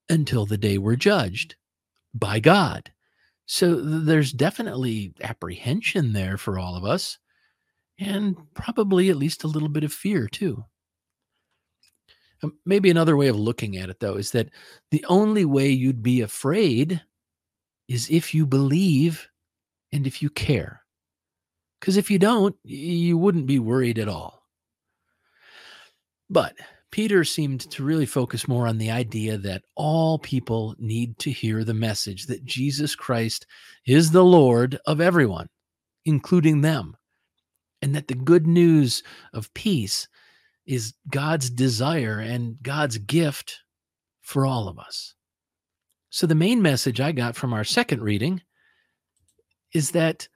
until 0.09 0.47
the 0.47 0.59
day 0.59 0.79
we're 0.79 0.97
judged 0.97 1.57
by 2.13 2.41
God. 2.41 2.93
So 3.47 3.81
there's 3.81 4.33
definitely 4.33 5.15
apprehension 5.23 6.13
there 6.13 6.37
for 6.37 6.59
all 6.59 6.77
of 6.77 6.85
us, 6.85 7.19
and 7.99 8.37
probably 8.55 9.11
at 9.11 9.17
least 9.17 9.45
a 9.45 9.49
little 9.49 9.69
bit 9.69 9.85
of 9.85 9.93
fear 9.93 10.29
too. 10.29 10.65
Um, 12.43 12.59
maybe 12.65 12.91
another 12.91 13.17
way 13.17 13.29
of 13.29 13.37
looking 13.37 13.77
at 13.77 13.91
it, 13.91 14.01
though, 14.01 14.15
is 14.15 14.31
that 14.33 14.51
the 14.91 15.05
only 15.09 15.45
way 15.45 15.69
you'd 15.69 16.03
be 16.03 16.21
afraid 16.21 17.03
is 17.89 18.11
if 18.11 18.35
you 18.35 18.47
believe 18.47 19.29
and 19.93 20.07
if 20.07 20.23
you 20.23 20.31
care. 20.31 20.84
Because 21.85 21.99
if 21.99 22.11
you 22.11 22.19
don't, 22.19 22.57
you 22.65 23.19
wouldn't 23.19 23.45
be 23.45 23.59
worried 23.59 23.99
at 23.99 24.09
all. 24.09 24.43
But 26.31 26.57
Peter 26.91 27.25
seemed 27.25 27.61
to 27.73 27.85
really 27.85 28.07
focus 28.07 28.49
more 28.49 28.67
on 28.67 28.79
the 28.79 28.91
idea 28.91 29.37
that 29.37 29.65
all 29.75 30.19
people 30.19 30.75
need 30.79 31.19
to 31.19 31.31
hear 31.31 31.63
the 31.63 31.75
message 31.75 32.25
that 32.25 32.47
Jesus 32.47 32.97
Christ 32.97 33.45
is 33.87 34.11
the 34.11 34.25
Lord 34.25 34.79
of 34.87 35.03
everyone, 35.03 35.49
including 36.07 36.63
them, 36.63 36.97
and 37.83 37.95
that 37.95 38.09
the 38.09 38.15
good 38.15 38.47
news 38.47 39.03
of 39.35 39.53
peace 39.53 40.09
is 40.65 40.95
God's 41.11 41.51
desire 41.51 42.19
and 42.19 42.57
God's 42.63 42.97
gift 42.97 43.61
for 44.23 44.47
all 44.47 44.69
of 44.69 44.79
us. 44.79 45.15
So, 46.09 46.27
the 46.27 46.35
main 46.35 46.63
message 46.63 46.99
I 46.99 47.13
got 47.13 47.37
from 47.37 47.53
our 47.53 47.63
second 47.63 48.01
reading 48.01 48.41
is 49.75 49.91
that 49.91 50.29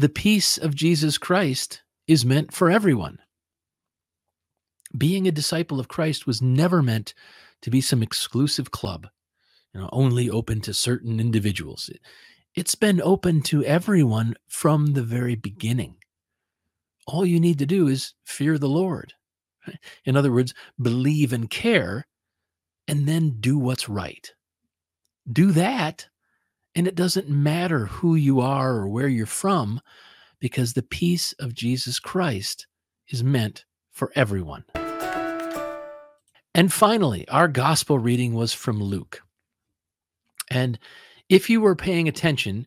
the 0.00 0.08
peace 0.08 0.58
of 0.58 0.74
Jesus 0.74 1.18
Christ 1.18 1.82
is 2.06 2.24
meant 2.24 2.52
for 2.52 2.70
everyone. 2.70 3.18
Being 4.96 5.28
a 5.28 5.32
disciple 5.32 5.78
of 5.78 5.88
Christ 5.88 6.26
was 6.26 6.42
never 6.42 6.82
meant 6.82 7.14
to 7.62 7.70
be 7.70 7.80
some 7.80 8.02
exclusive 8.02 8.70
club, 8.70 9.06
you 9.72 9.80
know, 9.80 9.88
only 9.92 10.28
open 10.28 10.60
to 10.62 10.74
certain 10.74 11.20
individuals. 11.20 11.90
It's 12.54 12.74
been 12.74 13.00
open 13.00 13.42
to 13.42 13.64
everyone 13.64 14.34
from 14.48 14.94
the 14.94 15.02
very 15.02 15.36
beginning. 15.36 15.96
All 17.06 17.24
you 17.24 17.38
need 17.38 17.58
to 17.60 17.66
do 17.66 17.86
is 17.86 18.14
fear 18.24 18.58
the 18.58 18.68
Lord 18.68 19.14
in 20.04 20.16
other 20.16 20.32
words, 20.32 20.54
believe 20.80 21.32
and 21.32 21.48
care, 21.48 22.06
and 22.88 23.06
then 23.06 23.36
do 23.40 23.58
what's 23.58 23.88
right. 23.88 24.32
Do 25.30 25.52
that, 25.52 26.08
and 26.74 26.86
it 26.86 26.94
doesn't 26.94 27.28
matter 27.28 27.86
who 27.86 28.14
you 28.14 28.40
are 28.40 28.76
or 28.76 28.88
where 28.88 29.08
you're 29.08 29.26
from, 29.26 29.80
because 30.38 30.72
the 30.72 30.82
peace 30.82 31.32
of 31.34 31.54
Jesus 31.54 31.98
Christ 31.98 32.66
is 33.08 33.24
meant 33.24 33.64
for 33.90 34.12
everyone. 34.14 34.64
And 36.54 36.72
finally, 36.72 37.28
our 37.28 37.48
gospel 37.48 37.98
reading 37.98 38.34
was 38.34 38.52
from 38.52 38.82
Luke. 38.82 39.22
And 40.50 40.78
if 41.28 41.48
you 41.48 41.60
were 41.60 41.76
paying 41.76 42.08
attention, 42.08 42.66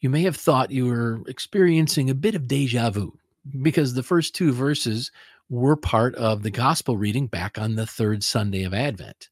you 0.00 0.10
may 0.10 0.22
have 0.22 0.36
thought 0.36 0.70
you 0.70 0.86
were 0.86 1.22
experiencing 1.26 2.08
a 2.08 2.14
bit 2.14 2.34
of 2.34 2.46
deja 2.46 2.90
vu 2.90 3.18
because 3.62 3.94
the 3.94 4.02
first 4.02 4.34
two 4.34 4.52
verses 4.52 5.10
were 5.48 5.76
part 5.76 6.14
of 6.16 6.42
the 6.42 6.50
gospel 6.50 6.96
reading 6.96 7.26
back 7.26 7.58
on 7.58 7.74
the 7.74 7.86
third 7.86 8.22
Sunday 8.22 8.62
of 8.62 8.74
Advent. 8.74 9.28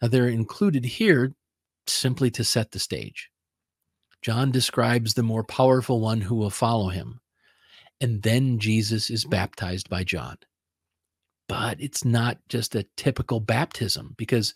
Now, 0.00 0.08
they're 0.08 0.28
included 0.28 0.84
here 0.84 1.34
simply 1.90 2.30
to 2.32 2.44
set 2.44 2.72
the 2.72 2.78
stage. 2.78 3.30
John 4.22 4.50
describes 4.50 5.14
the 5.14 5.22
more 5.22 5.44
powerful 5.44 6.00
one 6.00 6.22
who 6.22 6.34
will 6.34 6.50
follow 6.50 6.88
him. 6.88 7.20
And 8.00 8.22
then 8.22 8.58
Jesus 8.58 9.10
is 9.10 9.24
baptized 9.24 9.88
by 9.90 10.04
John. 10.04 10.36
But 11.48 11.80
it's 11.80 12.04
not 12.04 12.38
just 12.48 12.74
a 12.74 12.86
typical 12.96 13.40
baptism 13.40 14.14
because 14.16 14.54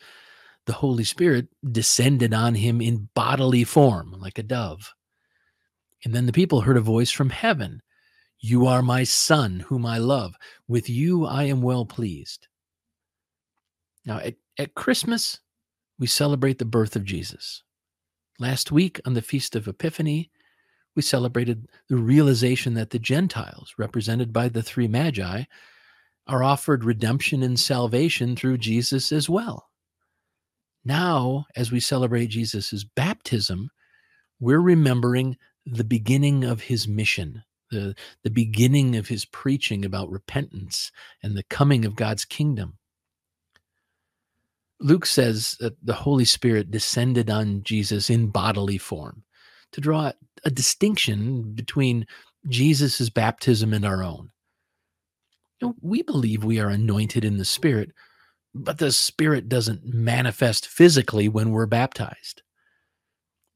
the 0.67 0.73
Holy 0.73 1.05
Spirit 1.05 1.49
descended 1.71 2.33
on 2.33 2.55
him 2.55 2.81
in 2.81 3.09
bodily 3.15 3.65
form 3.65 4.15
like 4.19 4.39
a 4.39 4.43
dove. 4.43 4.95
And 6.05 6.15
then 6.15 6.27
the 6.27 6.33
people 6.33 6.63
heard 6.63 6.77
a 6.77 6.83
voice 6.83 7.11
from 7.11 7.31
heaven 7.31 7.83
you 8.41 8.67
are 8.67 8.83
my 8.83 9.03
son, 9.03 9.61
whom 9.61 9.85
I 9.85 9.99
love. 9.99 10.37
With 10.69 10.89
you 10.89 11.27
I 11.27 11.45
am 11.45 11.61
well 11.61 11.85
pleased. 11.85 12.47
Now, 14.05 14.19
at, 14.19 14.37
at 14.59 14.75
Christmas, 14.75 15.41
we 15.99 16.07
celebrate 16.07 16.59
the 16.59 16.65
birth 16.65 16.97
of 16.97 17.05
Jesus. 17.05 17.63
Last 18.39 18.71
week, 18.71 19.01
on 19.05 19.15
the 19.15 19.23
Feast 19.23 19.57
of 19.57 19.67
Epiphany, 19.67 20.31
we 20.95 21.03
celebrated 21.03 21.69
the 21.89 21.97
realization 21.97 22.75
that 22.75 22.91
the 22.91 22.99
Gentiles, 22.99 23.75
represented 23.79 24.33
by 24.33 24.49
the 24.49 24.63
three 24.63 24.89
magi, 24.89 25.45
are 26.27 26.43
offered 26.43 26.85
redemption 26.85 27.43
and 27.43 27.59
salvation 27.59 28.37
through 28.37 28.59
Jesus 28.59 29.13
as 29.13 29.29
well. 29.29 29.69
Now, 30.85 31.47
as 31.57 31.73
we 31.73 31.81
celebrate 31.81 32.29
Jesus' 32.29 32.85
baptism, 32.85 33.71
we're 34.41 34.61
remembering 34.61 35.37
the 35.67 35.85
beginning 35.85 36.45
of 36.45 36.63
his 36.63 36.87
mission 36.87 37.43
the, 37.71 37.95
the 38.25 38.31
beginning 38.31 38.97
of 38.97 39.09
his 39.09 39.25
preaching 39.25 39.85
about 39.85 40.11
repentance 40.11 40.91
and 41.23 41.37
the 41.37 41.45
coming 41.45 41.85
of 41.85 41.97
God's 41.97 42.25
kingdom. 42.25 42.78
Luke 44.81 45.07
says 45.07 45.57
that 45.61 45.75
the 45.85 45.95
Holy 45.95 46.25
Spirit 46.25 46.71
descended 46.71 47.31
on 47.31 47.63
Jesus 47.63 48.11
in 48.11 48.29
bodily 48.29 48.79
form 48.79 49.25
to 49.73 49.81
draw 49.81 50.13
a 50.45 50.51
distinction 50.51 51.53
between 51.53 52.07
Jesus' 52.49 53.11
baptism 53.11 53.73
and 53.75 53.85
our 53.85 54.03
own. 54.03 54.31
You 55.61 55.69
know, 55.69 55.75
we 55.81 56.03
believe 56.03 56.45
we 56.45 56.61
are 56.61 56.69
anointed 56.69 57.25
in 57.25 57.37
the 57.37 57.45
Spirit, 57.45 57.91
but 58.55 58.79
the 58.79 58.93
Spirit 58.93 59.49
doesn't 59.49 59.85
manifest 59.85 60.67
physically 60.69 61.29
when 61.29 61.51
we're 61.51 61.67
baptized. 61.67 62.43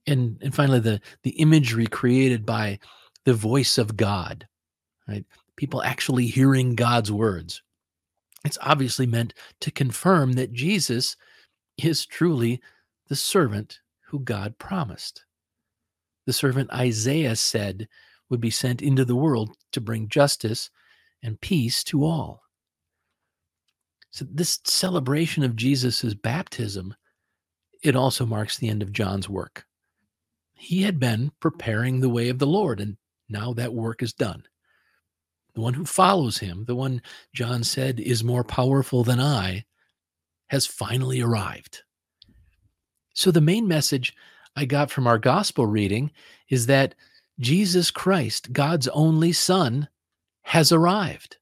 And, 0.07 0.39
and 0.43 0.53
finally, 0.53 0.81
the, 0.81 1.01
the 1.23 1.31
imagery 1.31 1.87
created 1.87 2.45
by 2.45 2.81
the 3.25 3.35
voice 3.35 3.79
of 3.79 3.97
God, 3.97 4.49
right? 5.07 5.25
People 5.57 5.83
actually 5.83 6.27
hearing 6.27 6.75
God's 6.75 7.13
words. 7.13 7.63
It's 8.45 8.59
obviously 8.61 9.07
meant 9.07 9.35
to 9.61 9.71
confirm 9.71 10.33
that 10.33 10.53
Jesus 10.53 11.17
is 11.79 12.07
truly 12.07 12.61
the 13.09 13.17
servant 13.17 13.81
who 14.09 14.21
God 14.21 14.59
promised. 14.59 15.25
The 16.27 16.33
servant 16.33 16.71
Isaiah 16.73 17.37
said 17.37 17.89
would 18.29 18.41
be 18.41 18.51
sent 18.51 18.83
into 18.83 19.05
the 19.05 19.17
world 19.17 19.51
to 19.73 19.81
bring 19.81 20.09
justice 20.09 20.71
and 21.23 21.41
peace 21.41 21.85
to 21.85 22.05
all. 22.05 22.43
So 24.11 24.27
this 24.31 24.61
celebration 24.65 25.43
of 25.43 25.57
Jesus' 25.57 26.15
baptism, 26.15 26.95
it 27.83 27.97
also 27.97 28.27
marks 28.27 28.59
the 28.59 28.69
end 28.69 28.83
of 28.83 28.93
John's 28.93 29.29
work. 29.29 29.67
He 30.55 30.83
had 30.83 31.01
been 31.01 31.33
preparing 31.41 32.01
the 32.01 32.09
way 32.09 32.29
of 32.29 32.39
the 32.39 32.47
Lord, 32.47 32.81
and 32.81 32.97
now 33.29 33.53
that 33.55 33.75
work 33.75 34.03
is 34.03 34.13
done. 34.13 34.45
The 35.55 35.61
one 35.61 35.75
who 35.75 35.85
follows 35.85 36.39
him, 36.39 36.65
the 36.65 36.75
one 36.75 37.03
John 37.35 37.63
said 37.63 38.01
is 38.01 38.25
more 38.25 38.45
powerful 38.45 39.05
than 39.05 39.21
I, 39.21 39.65
has 40.49 40.67
finally 40.67 41.21
arrived. 41.21 41.83
So, 43.15 43.31
the 43.31 43.41
main 43.41 43.69
message 43.69 44.15
I 44.57 44.65
got 44.65 44.91
from 44.91 45.07
our 45.07 45.19
gospel 45.19 45.67
reading 45.67 46.11
is 46.49 46.67
that 46.67 46.95
Jesus 47.41 47.91
Christ, 47.91 48.53
God's 48.53 48.89
only 48.89 49.33
Son, 49.33 49.89
has 50.43 50.73
arrived. 50.73 51.37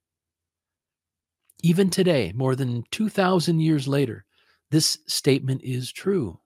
Even 1.62 1.90
today, 1.90 2.32
more 2.34 2.56
than 2.56 2.84
2,000 2.90 3.60
years 3.60 3.86
later, 3.86 4.24
this 4.70 4.98
statement 5.06 5.62
is 5.62 5.92
true. 5.92 6.40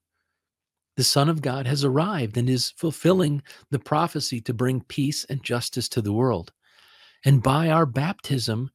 The 0.96 1.04
Son 1.04 1.28
of 1.28 1.42
God 1.42 1.66
has 1.66 1.84
arrived 1.84 2.36
and 2.36 2.48
is 2.48 2.70
fulfilling 2.70 3.42
the 3.70 3.78
prophecy 3.78 4.40
to 4.42 4.54
bring 4.54 4.80
peace 4.82 5.24
and 5.24 5.42
justice 5.42 5.88
to 5.90 6.02
the 6.02 6.12
world. 6.12 6.52
And 7.24 7.42
by 7.42 7.70
our 7.70 7.86
baptism, 7.86 8.70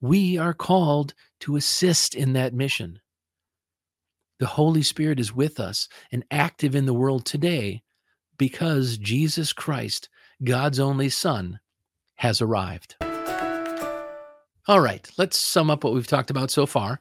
we 0.00 0.36
are 0.36 0.52
called 0.52 1.14
to 1.40 1.56
assist 1.56 2.14
in 2.14 2.34
that 2.34 2.52
mission. 2.52 3.00
The 4.38 4.46
Holy 4.46 4.82
Spirit 4.82 5.18
is 5.18 5.34
with 5.34 5.58
us 5.58 5.88
and 6.12 6.24
active 6.30 6.74
in 6.74 6.84
the 6.84 6.94
world 6.94 7.24
today 7.24 7.82
because 8.36 8.98
Jesus 8.98 9.54
Christ, 9.54 10.10
God's 10.44 10.78
only 10.78 11.08
Son, 11.08 11.58
has 12.16 12.42
arrived. 12.42 12.96
All 14.68 14.80
right, 14.80 15.08
let's 15.16 15.38
sum 15.38 15.70
up 15.70 15.84
what 15.84 15.94
we've 15.94 16.06
talked 16.06 16.30
about 16.30 16.50
so 16.50 16.66
far. 16.66 17.00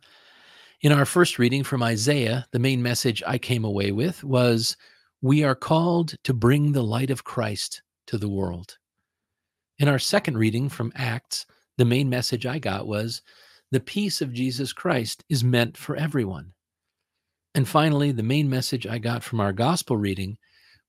In 0.82 0.92
our 0.92 1.06
first 1.06 1.40
reading 1.40 1.64
from 1.64 1.84
Isaiah, 1.84 2.46
the 2.52 2.60
main 2.60 2.82
message 2.82 3.24
I 3.26 3.38
came 3.38 3.66
away 3.66 3.92
with 3.92 4.24
was 4.24 4.78
We 5.22 5.44
are 5.44 5.56
called 5.56 6.16
to 6.24 6.34
bring 6.34 6.72
the 6.72 6.84
light 6.84 7.10
of 7.10 7.24
Christ 7.24 7.82
to 8.08 8.18
the 8.18 8.30
world. 8.30 8.78
In 9.78 9.90
our 9.90 10.00
second 10.00 10.38
reading 10.38 10.70
from 10.70 10.94
Acts, 10.96 11.46
the 11.78 11.84
main 11.84 12.10
message 12.10 12.46
I 12.46 12.60
got 12.60 12.88
was 12.88 13.22
The 13.72 13.82
peace 13.82 14.22
of 14.22 14.32
Jesus 14.32 14.72
Christ 14.72 15.26
is 15.28 15.44
meant 15.44 15.76
for 15.76 15.98
everyone. 15.98 16.54
And 17.54 17.68
finally, 17.68 18.14
the 18.14 18.24
main 18.24 18.50
message 18.50 18.88
I 18.88 19.00
got 19.00 19.22
from 19.22 19.42
our 19.42 19.52
gospel 19.52 19.98
reading 19.98 20.38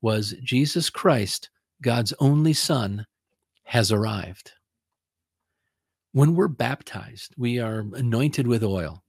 was 0.03 0.35
Jesus 0.45 0.89
Christ, 0.89 1.51
God's 1.83 2.13
only 2.21 2.53
Son, 2.53 3.07
has 3.65 3.91
arrived. 3.91 4.53
When 6.13 6.37
we're 6.37 6.47
baptized, 6.47 7.35
we 7.37 7.59
are 7.59 7.85
anointed 7.95 8.47
with 8.47 8.63
oil, 8.63 9.03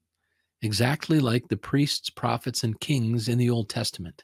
exactly 0.63 1.19
like 1.19 1.47
the 1.47 1.57
priests, 1.57 2.09
prophets, 2.09 2.63
and 2.63 2.79
kings 2.79 3.27
in 3.27 3.37
the 3.37 3.51
Old 3.51 3.69
Testament. 3.69 4.23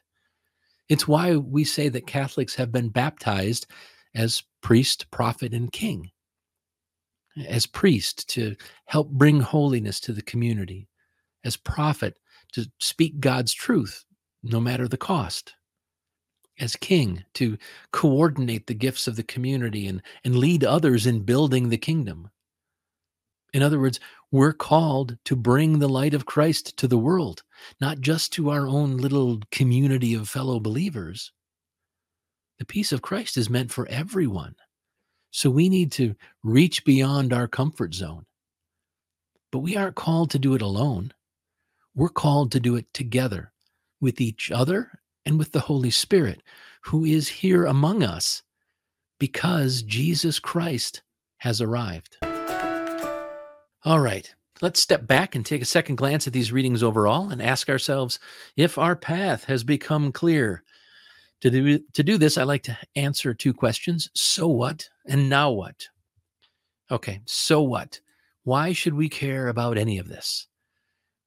It's 0.88 1.06
why 1.06 1.36
we 1.36 1.62
say 1.62 1.88
that 1.90 2.08
Catholics 2.08 2.56
have 2.56 2.72
been 2.72 2.88
baptized 2.88 3.68
as 4.14 4.42
priest, 4.64 5.08
prophet, 5.12 5.54
and 5.54 5.70
king. 5.70 6.10
As 7.46 7.66
priest 7.66 8.28
to 8.30 8.56
help 8.86 9.10
bring 9.10 9.40
holiness 9.40 10.00
to 10.00 10.12
the 10.12 10.22
community, 10.22 10.88
as 11.44 11.56
prophet 11.56 12.18
to 12.54 12.66
speak 12.80 13.20
God's 13.20 13.52
truth, 13.52 14.04
no 14.42 14.60
matter 14.60 14.88
the 14.88 14.96
cost 14.96 15.54
as 16.58 16.76
king 16.76 17.24
to 17.34 17.58
coordinate 17.92 18.66
the 18.66 18.74
gifts 18.74 19.06
of 19.06 19.16
the 19.16 19.22
community 19.22 19.86
and, 19.86 20.02
and 20.24 20.36
lead 20.36 20.64
others 20.64 21.06
in 21.06 21.20
building 21.20 21.68
the 21.68 21.78
kingdom. 21.78 22.30
In 23.52 23.62
other 23.62 23.80
words, 23.80 24.00
we're 24.30 24.52
called 24.52 25.16
to 25.24 25.36
bring 25.36 25.78
the 25.78 25.88
light 25.88 26.14
of 26.14 26.26
Christ 26.26 26.76
to 26.78 26.88
the 26.88 26.98
world, 26.98 27.42
not 27.80 28.00
just 28.00 28.32
to 28.34 28.50
our 28.50 28.66
own 28.66 28.96
little 28.96 29.40
community 29.50 30.14
of 30.14 30.28
fellow 30.28 30.58
believers. 30.58 31.32
The 32.58 32.64
peace 32.64 32.92
of 32.92 33.02
Christ 33.02 33.36
is 33.36 33.50
meant 33.50 33.72
for 33.72 33.88
everyone. 33.88 34.56
So 35.30 35.50
we 35.50 35.68
need 35.68 35.90
to 35.92 36.14
reach 36.42 36.84
beyond 36.84 37.32
our 37.32 37.48
comfort 37.48 37.94
zone. 37.94 38.26
But 39.50 39.60
we 39.60 39.76
aren't 39.76 39.96
called 39.96 40.30
to 40.30 40.38
do 40.38 40.54
it 40.54 40.62
alone. 40.62 41.12
We're 41.94 42.08
called 42.08 42.52
to 42.52 42.60
do 42.60 42.76
it 42.76 42.92
together 42.92 43.52
with 44.00 44.20
each 44.20 44.50
other 44.50 45.00
and 45.24 45.38
with 45.38 45.52
the 45.52 45.60
Holy 45.60 45.90
Spirit, 45.90 46.42
who 46.82 47.04
is 47.04 47.28
here 47.28 47.64
among 47.64 48.02
us 48.02 48.42
because 49.18 49.82
Jesus 49.82 50.38
Christ 50.38 51.02
has 51.38 51.60
arrived. 51.60 52.16
All 53.84 54.00
right, 54.00 54.34
let's 54.60 54.80
step 54.80 55.06
back 55.06 55.34
and 55.34 55.46
take 55.46 55.62
a 55.62 55.66
second 55.66 55.96
glance 55.96 56.26
at 56.26 56.32
these 56.32 56.52
readings 56.52 56.82
overall 56.82 57.30
and 57.30 57.40
ask 57.40 57.68
ourselves 57.68 58.18
if 58.56 58.76
our 58.76 58.96
path 58.96 59.44
has 59.44 59.62
become 59.62 60.10
clear. 60.10 60.63
To 61.44 61.50
do, 61.50 61.78
to 61.92 62.02
do 62.02 62.16
this, 62.16 62.38
I 62.38 62.44
like 62.44 62.62
to 62.62 62.78
answer 62.96 63.34
two 63.34 63.52
questions 63.52 64.08
so 64.14 64.48
what 64.48 64.88
and 65.06 65.28
now 65.28 65.50
what? 65.50 65.88
Okay, 66.90 67.20
so 67.26 67.60
what? 67.60 68.00
Why 68.44 68.72
should 68.72 68.94
we 68.94 69.10
care 69.10 69.48
about 69.48 69.76
any 69.76 69.98
of 69.98 70.08
this? 70.08 70.46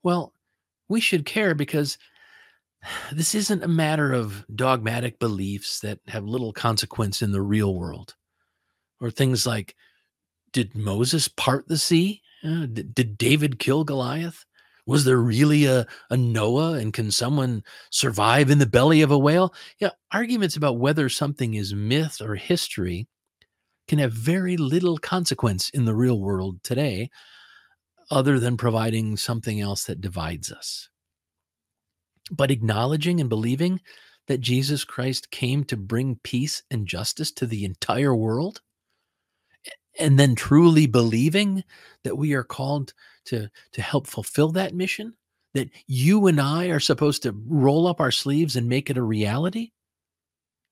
Well, 0.02 0.34
we 0.90 1.02
should 1.02 1.24
care 1.24 1.54
because 1.54 2.00
this 3.12 3.36
isn't 3.36 3.64
a 3.64 3.68
matter 3.68 4.12
of 4.12 4.44
dogmatic 4.56 5.20
beliefs 5.20 5.82
that 5.82 6.00
have 6.08 6.26
little 6.26 6.52
consequence 6.52 7.22
in 7.22 7.32
the 7.32 7.42
real 7.44 7.76
world 7.76 8.16
or 9.00 9.12
things 9.12 9.46
like 9.46 9.76
did 10.52 10.74
Moses 10.74 11.28
part 11.28 11.68
the 11.68 11.78
sea? 11.78 12.24
Uh, 12.44 12.66
did, 12.66 12.96
did 12.96 13.20
David 13.20 13.60
kill 13.60 13.84
Goliath? 13.84 14.47
Was 14.88 15.04
there 15.04 15.18
really 15.18 15.66
a, 15.66 15.86
a 16.10 16.18
Noah 16.18 16.74
and 16.74 16.94
can 16.94 17.12
someone 17.12 17.62
survive 17.92 18.50
in 18.50 18.58
the 18.58 18.66
belly 18.66 19.02
of 19.02 19.12
a 19.12 19.18
whale? 19.18 19.54
Yeah, 19.80 19.92
arguments 20.14 20.56
about 20.56 20.80
whether 20.80 21.10
something 21.10 21.54
is 21.54 21.76
myth 21.76 22.22
or 22.22 22.36
history 22.36 23.08
can 23.90 24.00
have 24.00 24.14
very 24.14 24.56
little 24.58 24.98
consequence 24.98 25.70
in 25.70 25.86
the 25.86 25.94
real 25.94 26.20
world 26.20 26.64
today, 26.64 27.10
other 28.10 28.40
than 28.40 28.58
providing 28.58 29.18
something 29.18 29.60
else 29.60 29.84
that 29.84 30.02
divides 30.02 30.52
us. 30.52 30.90
But 32.32 32.52
acknowledging 32.52 33.20
and 33.20 33.30
believing 33.30 33.82
that 34.28 34.42
Jesus 34.42 34.86
Christ 34.86 35.32
came 35.32 35.66
to 35.66 35.78
bring 35.78 36.20
peace 36.24 36.64
and 36.72 36.88
justice 36.88 37.32
to 37.34 37.46
the 37.46 37.66
entire 37.66 38.16
world 38.16 38.62
and 40.00 40.20
then 40.20 40.36
truly 40.36 40.86
believing 40.86 41.64
that 42.04 42.18
we 42.18 42.34
are 42.34 42.44
called 42.44 42.94
to 43.28 43.50
to 43.74 43.82
help 43.82 44.08
fulfill 44.08 44.52
that 44.54 44.76
mission? 44.76 45.14
That 45.54 45.70
you 45.88 46.28
and 46.28 46.40
I 46.40 46.66
are 46.68 46.80
supposed 46.80 47.24
to 47.24 47.36
roll 47.48 47.88
up 47.88 48.02
our 48.02 48.12
sleeves 48.12 48.56
and 48.56 48.68
make 48.68 48.90
it 48.90 48.98
a 48.98 49.04
reality? 49.04 49.72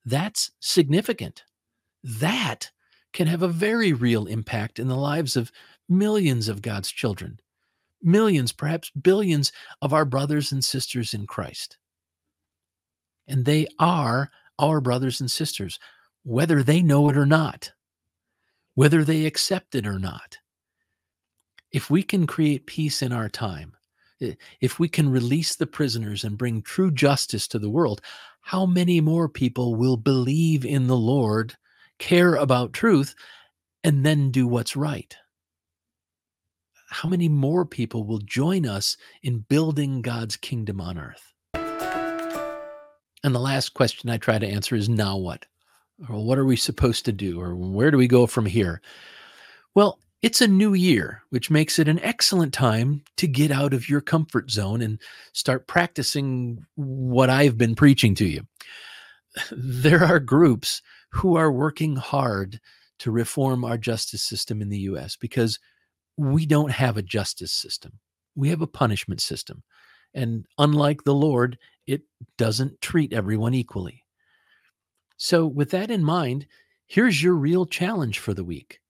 That's 0.04 0.50
significant. 0.60 1.44
That 2.04 2.70
can 3.12 3.26
have 3.26 3.42
a 3.42 3.48
very 3.48 3.92
real 3.92 4.26
impact 4.26 4.78
in 4.78 4.88
the 4.88 4.96
lives 4.96 5.36
of 5.36 5.50
millions 5.88 6.48
of 6.48 6.62
God's 6.62 6.90
children 6.90 7.40
millions 8.02 8.52
perhaps 8.52 8.90
billions 8.90 9.52
of 9.82 9.92
our 9.92 10.04
brothers 10.04 10.52
and 10.52 10.64
sisters 10.64 11.12
in 11.12 11.26
Christ. 11.26 11.76
And 13.26 13.44
they 13.44 13.66
are 13.78 14.30
our 14.58 14.80
brothers 14.80 15.20
and 15.20 15.30
sisters 15.30 15.78
whether 16.22 16.62
they 16.62 16.82
know 16.82 17.08
it 17.08 17.16
or 17.16 17.26
not 17.26 17.72
whether 18.74 19.04
they 19.04 19.24
accept 19.24 19.74
it 19.74 19.86
or 19.86 19.98
not. 19.98 20.38
If 21.76 21.90
we 21.90 22.02
can 22.02 22.26
create 22.26 22.64
peace 22.64 23.02
in 23.02 23.12
our 23.12 23.28
time, 23.28 23.74
if 24.62 24.78
we 24.78 24.88
can 24.88 25.10
release 25.10 25.56
the 25.56 25.66
prisoners 25.66 26.24
and 26.24 26.38
bring 26.38 26.62
true 26.62 26.90
justice 26.90 27.46
to 27.48 27.58
the 27.58 27.68
world, 27.68 28.00
how 28.40 28.64
many 28.64 29.02
more 29.02 29.28
people 29.28 29.74
will 29.74 29.98
believe 29.98 30.64
in 30.64 30.86
the 30.86 30.96
Lord, 30.96 31.54
care 31.98 32.34
about 32.36 32.72
truth, 32.72 33.14
and 33.84 34.06
then 34.06 34.30
do 34.30 34.46
what's 34.46 34.74
right? 34.74 35.14
How 36.88 37.10
many 37.10 37.28
more 37.28 37.66
people 37.66 38.04
will 38.04 38.20
join 38.20 38.64
us 38.64 38.96
in 39.22 39.40
building 39.40 40.00
God's 40.00 40.38
kingdom 40.38 40.80
on 40.80 40.96
earth? 40.96 41.34
And 43.22 43.34
the 43.34 43.38
last 43.38 43.74
question 43.74 44.08
I 44.08 44.16
try 44.16 44.38
to 44.38 44.48
answer 44.48 44.76
is 44.76 44.88
now 44.88 45.18
what? 45.18 45.44
or 46.08 46.24
what 46.24 46.38
are 46.38 46.44
we 46.46 46.56
supposed 46.56 47.04
to 47.04 47.12
do 47.12 47.38
or 47.38 47.54
where 47.54 47.90
do 47.90 47.96
we 47.96 48.06
go 48.06 48.26
from 48.26 48.44
here 48.44 48.80
well 49.74 49.98
it's 50.22 50.40
a 50.40 50.48
new 50.48 50.74
year 50.74 51.22
which 51.30 51.50
makes 51.50 51.78
it 51.78 51.88
an 51.88 52.00
excellent 52.00 52.52
time 52.52 53.02
to 53.16 53.26
get 53.26 53.50
out 53.50 53.74
of 53.74 53.88
your 53.88 54.00
comfort 54.00 54.50
zone 54.50 54.80
and 54.82 55.00
start 55.32 55.66
practicing 55.66 56.64
what 56.74 57.30
i've 57.30 57.58
been 57.58 57.74
preaching 57.74 58.14
to 58.14 58.26
you 58.26 58.46
there 59.50 60.04
are 60.04 60.20
groups 60.20 60.82
who 61.10 61.36
are 61.36 61.52
working 61.52 61.96
hard 61.96 62.60
to 62.98 63.10
reform 63.10 63.64
our 63.64 63.78
justice 63.78 64.22
system 64.22 64.62
in 64.62 64.68
the 64.68 64.78
US 64.80 65.16
because 65.16 65.58
we 66.16 66.46
don't 66.46 66.70
have 66.70 66.96
a 66.96 67.02
justice 67.02 67.52
system. 67.52 67.98
We 68.34 68.48
have 68.50 68.62
a 68.62 68.66
punishment 68.66 69.20
system. 69.20 69.62
And 70.14 70.46
unlike 70.58 71.04
the 71.04 71.14
Lord, 71.14 71.58
it 71.86 72.02
doesn't 72.38 72.80
treat 72.80 73.12
everyone 73.12 73.54
equally. 73.54 74.02
So, 75.18 75.46
with 75.46 75.70
that 75.70 75.90
in 75.90 76.04
mind, 76.04 76.46
here's 76.86 77.22
your 77.22 77.34
real 77.34 77.66
challenge 77.66 78.18
for 78.18 78.34
the 78.34 78.44
week 78.44 78.80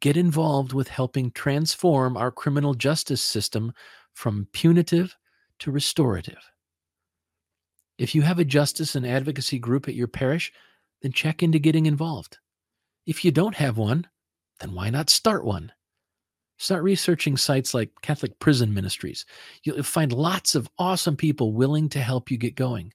get 0.00 0.16
involved 0.16 0.72
with 0.72 0.88
helping 0.88 1.30
transform 1.30 2.16
our 2.16 2.30
criminal 2.30 2.74
justice 2.74 3.22
system 3.22 3.72
from 4.14 4.48
punitive 4.52 5.16
to 5.60 5.70
restorative. 5.70 6.50
If 7.98 8.14
you 8.14 8.22
have 8.22 8.38
a 8.38 8.44
justice 8.44 8.94
and 8.94 9.06
advocacy 9.06 9.58
group 9.58 9.86
at 9.86 9.94
your 9.94 10.08
parish, 10.08 10.52
then 11.02 11.12
check 11.12 11.42
into 11.42 11.58
getting 11.58 11.86
involved. 11.86 12.38
If 13.06 13.24
you 13.24 13.30
don't 13.30 13.56
have 13.56 13.76
one, 13.76 14.06
then 14.60 14.74
why 14.74 14.90
not 14.90 15.10
start 15.10 15.44
one? 15.44 15.72
Start 16.58 16.82
researching 16.82 17.36
sites 17.36 17.72
like 17.72 17.90
Catholic 18.02 18.38
Prison 18.38 18.72
Ministries. 18.72 19.24
You'll 19.64 19.82
find 19.82 20.12
lots 20.12 20.54
of 20.54 20.68
awesome 20.78 21.16
people 21.16 21.54
willing 21.54 21.88
to 21.90 22.00
help 22.00 22.30
you 22.30 22.36
get 22.36 22.54
going. 22.54 22.92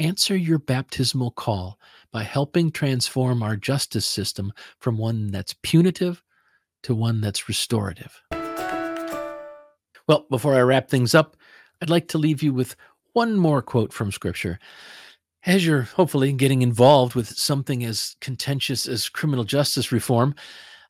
Answer 0.00 0.34
your 0.34 0.58
baptismal 0.58 1.32
call 1.32 1.78
by 2.10 2.22
helping 2.22 2.72
transform 2.72 3.42
our 3.42 3.54
justice 3.54 4.06
system 4.06 4.50
from 4.78 4.96
one 4.96 5.30
that's 5.30 5.54
punitive 5.62 6.22
to 6.84 6.94
one 6.94 7.20
that's 7.20 7.48
restorative. 7.48 8.18
Well, 10.08 10.24
before 10.30 10.54
I 10.54 10.62
wrap 10.62 10.88
things 10.88 11.14
up, 11.14 11.36
I'd 11.82 11.90
like 11.90 12.08
to 12.08 12.18
leave 12.18 12.42
you 12.42 12.54
with 12.54 12.76
one 13.12 13.36
more 13.36 13.60
quote 13.60 13.92
from 13.92 14.10
Scripture. 14.10 14.58
As 15.44 15.66
you're 15.66 15.82
hopefully 15.82 16.32
getting 16.32 16.62
involved 16.62 17.14
with 17.14 17.28
something 17.28 17.84
as 17.84 18.16
contentious 18.22 18.88
as 18.88 19.10
criminal 19.10 19.44
justice 19.44 19.92
reform, 19.92 20.34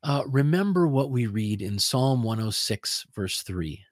uh, 0.05 0.23
remember 0.29 0.87
what 0.87 1.11
we 1.11 1.27
read 1.27 1.63
in 1.63 1.81
Psalm 1.81 2.23
106, 2.23 3.09
verse 3.13 3.43
3 3.43 3.85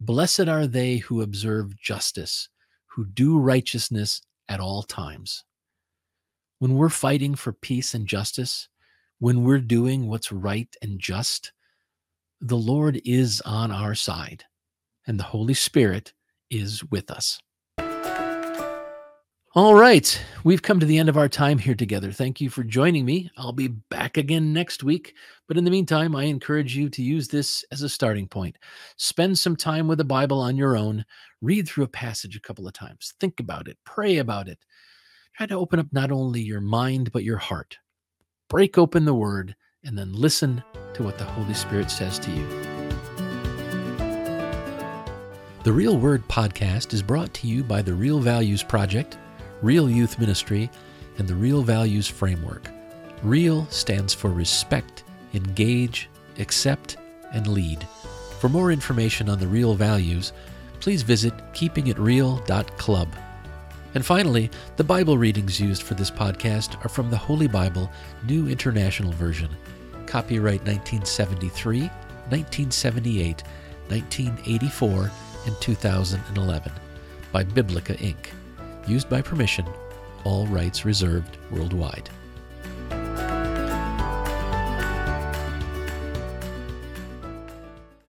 Blessed 0.00 0.48
are 0.48 0.66
they 0.66 0.96
who 0.96 1.20
observe 1.20 1.78
justice, 1.78 2.48
who 2.86 3.04
do 3.04 3.38
righteousness 3.38 4.22
at 4.50 4.60
all 4.60 4.82
times. 4.82 5.44
When 6.58 6.74
we're 6.74 6.90
fighting 6.90 7.34
for 7.34 7.54
peace 7.54 7.94
and 7.94 8.06
justice, 8.06 8.68
when 9.18 9.44
we're 9.44 9.60
doing 9.60 10.08
what's 10.08 10.30
right 10.32 10.68
and 10.82 10.98
just, 10.98 11.52
the 12.42 12.56
Lord 12.56 13.00
is 13.04 13.40
on 13.46 13.70
our 13.70 13.94
side, 13.94 14.44
and 15.06 15.18
the 15.18 15.24
Holy 15.24 15.54
Spirit 15.54 16.12
is 16.50 16.84
with 16.84 17.10
us. 17.10 17.40
All 19.56 19.74
right, 19.74 20.22
we've 20.44 20.62
come 20.62 20.78
to 20.78 20.86
the 20.86 20.98
end 20.98 21.08
of 21.08 21.16
our 21.16 21.28
time 21.28 21.58
here 21.58 21.74
together. 21.74 22.12
Thank 22.12 22.40
you 22.40 22.48
for 22.48 22.62
joining 22.62 23.04
me. 23.04 23.32
I'll 23.36 23.50
be 23.50 23.66
back 23.66 24.16
again 24.16 24.52
next 24.52 24.84
week. 24.84 25.14
But 25.48 25.58
in 25.58 25.64
the 25.64 25.72
meantime, 25.72 26.14
I 26.14 26.22
encourage 26.22 26.76
you 26.76 26.88
to 26.90 27.02
use 27.02 27.26
this 27.26 27.64
as 27.72 27.82
a 27.82 27.88
starting 27.88 28.28
point. 28.28 28.56
Spend 28.96 29.36
some 29.36 29.56
time 29.56 29.88
with 29.88 29.98
the 29.98 30.04
Bible 30.04 30.38
on 30.38 30.56
your 30.56 30.76
own. 30.76 31.04
Read 31.42 31.66
through 31.66 31.82
a 31.82 31.88
passage 31.88 32.36
a 32.36 32.40
couple 32.40 32.68
of 32.68 32.74
times. 32.74 33.14
Think 33.18 33.40
about 33.40 33.66
it. 33.66 33.76
Pray 33.84 34.18
about 34.18 34.46
it. 34.46 34.60
Try 35.36 35.46
to 35.46 35.56
open 35.56 35.80
up 35.80 35.88
not 35.90 36.12
only 36.12 36.40
your 36.40 36.60
mind, 36.60 37.10
but 37.10 37.24
your 37.24 37.38
heart. 37.38 37.76
Break 38.48 38.78
open 38.78 39.04
the 39.04 39.14
Word 39.14 39.56
and 39.82 39.98
then 39.98 40.12
listen 40.12 40.62
to 40.94 41.02
what 41.02 41.18
the 41.18 41.24
Holy 41.24 41.54
Spirit 41.54 41.90
says 41.90 42.20
to 42.20 42.30
you. 42.30 42.46
The 45.64 45.72
Real 45.72 45.98
Word 45.98 46.22
podcast 46.28 46.94
is 46.94 47.02
brought 47.02 47.34
to 47.34 47.48
you 47.48 47.64
by 47.64 47.82
the 47.82 47.94
Real 47.94 48.20
Values 48.20 48.62
Project 48.62 49.18
Real 49.62 49.90
Youth 49.90 50.18
Ministry, 50.18 50.70
and 51.18 51.28
the 51.28 51.34
Real 51.34 51.62
Values 51.62 52.08
Framework. 52.08 52.68
REAL 53.22 53.66
stands 53.66 54.14
for 54.14 54.30
respect, 54.30 55.04
engage, 55.34 56.08
accept, 56.38 56.96
and 57.32 57.46
lead. 57.46 57.86
For 58.38 58.48
more 58.48 58.72
information 58.72 59.28
on 59.28 59.38
the 59.38 59.46
Real 59.46 59.74
Values, 59.74 60.32
please 60.80 61.02
visit 61.02 61.34
keepingitreal.club. 61.52 63.08
And 63.94 64.06
finally, 64.06 64.50
the 64.76 64.84
Bible 64.84 65.18
readings 65.18 65.60
used 65.60 65.82
for 65.82 65.94
this 65.94 66.10
podcast 66.10 66.82
are 66.84 66.88
from 66.88 67.10
the 67.10 67.16
Holy 67.16 67.48
Bible, 67.48 67.90
New 68.26 68.48
International 68.48 69.12
Version. 69.12 69.50
Copyright 70.06 70.60
1973, 70.60 71.80
1978, 71.80 73.42
1984, 73.88 75.10
and 75.46 75.60
2011 75.60 76.72
by 77.32 77.44
Biblica 77.44 77.94
Inc 77.94 78.30
used 78.90 79.08
by 79.08 79.22
permission, 79.22 79.64
all 80.24 80.46
rights 80.48 80.84
reserved 80.84 81.38
worldwide. 81.50 82.10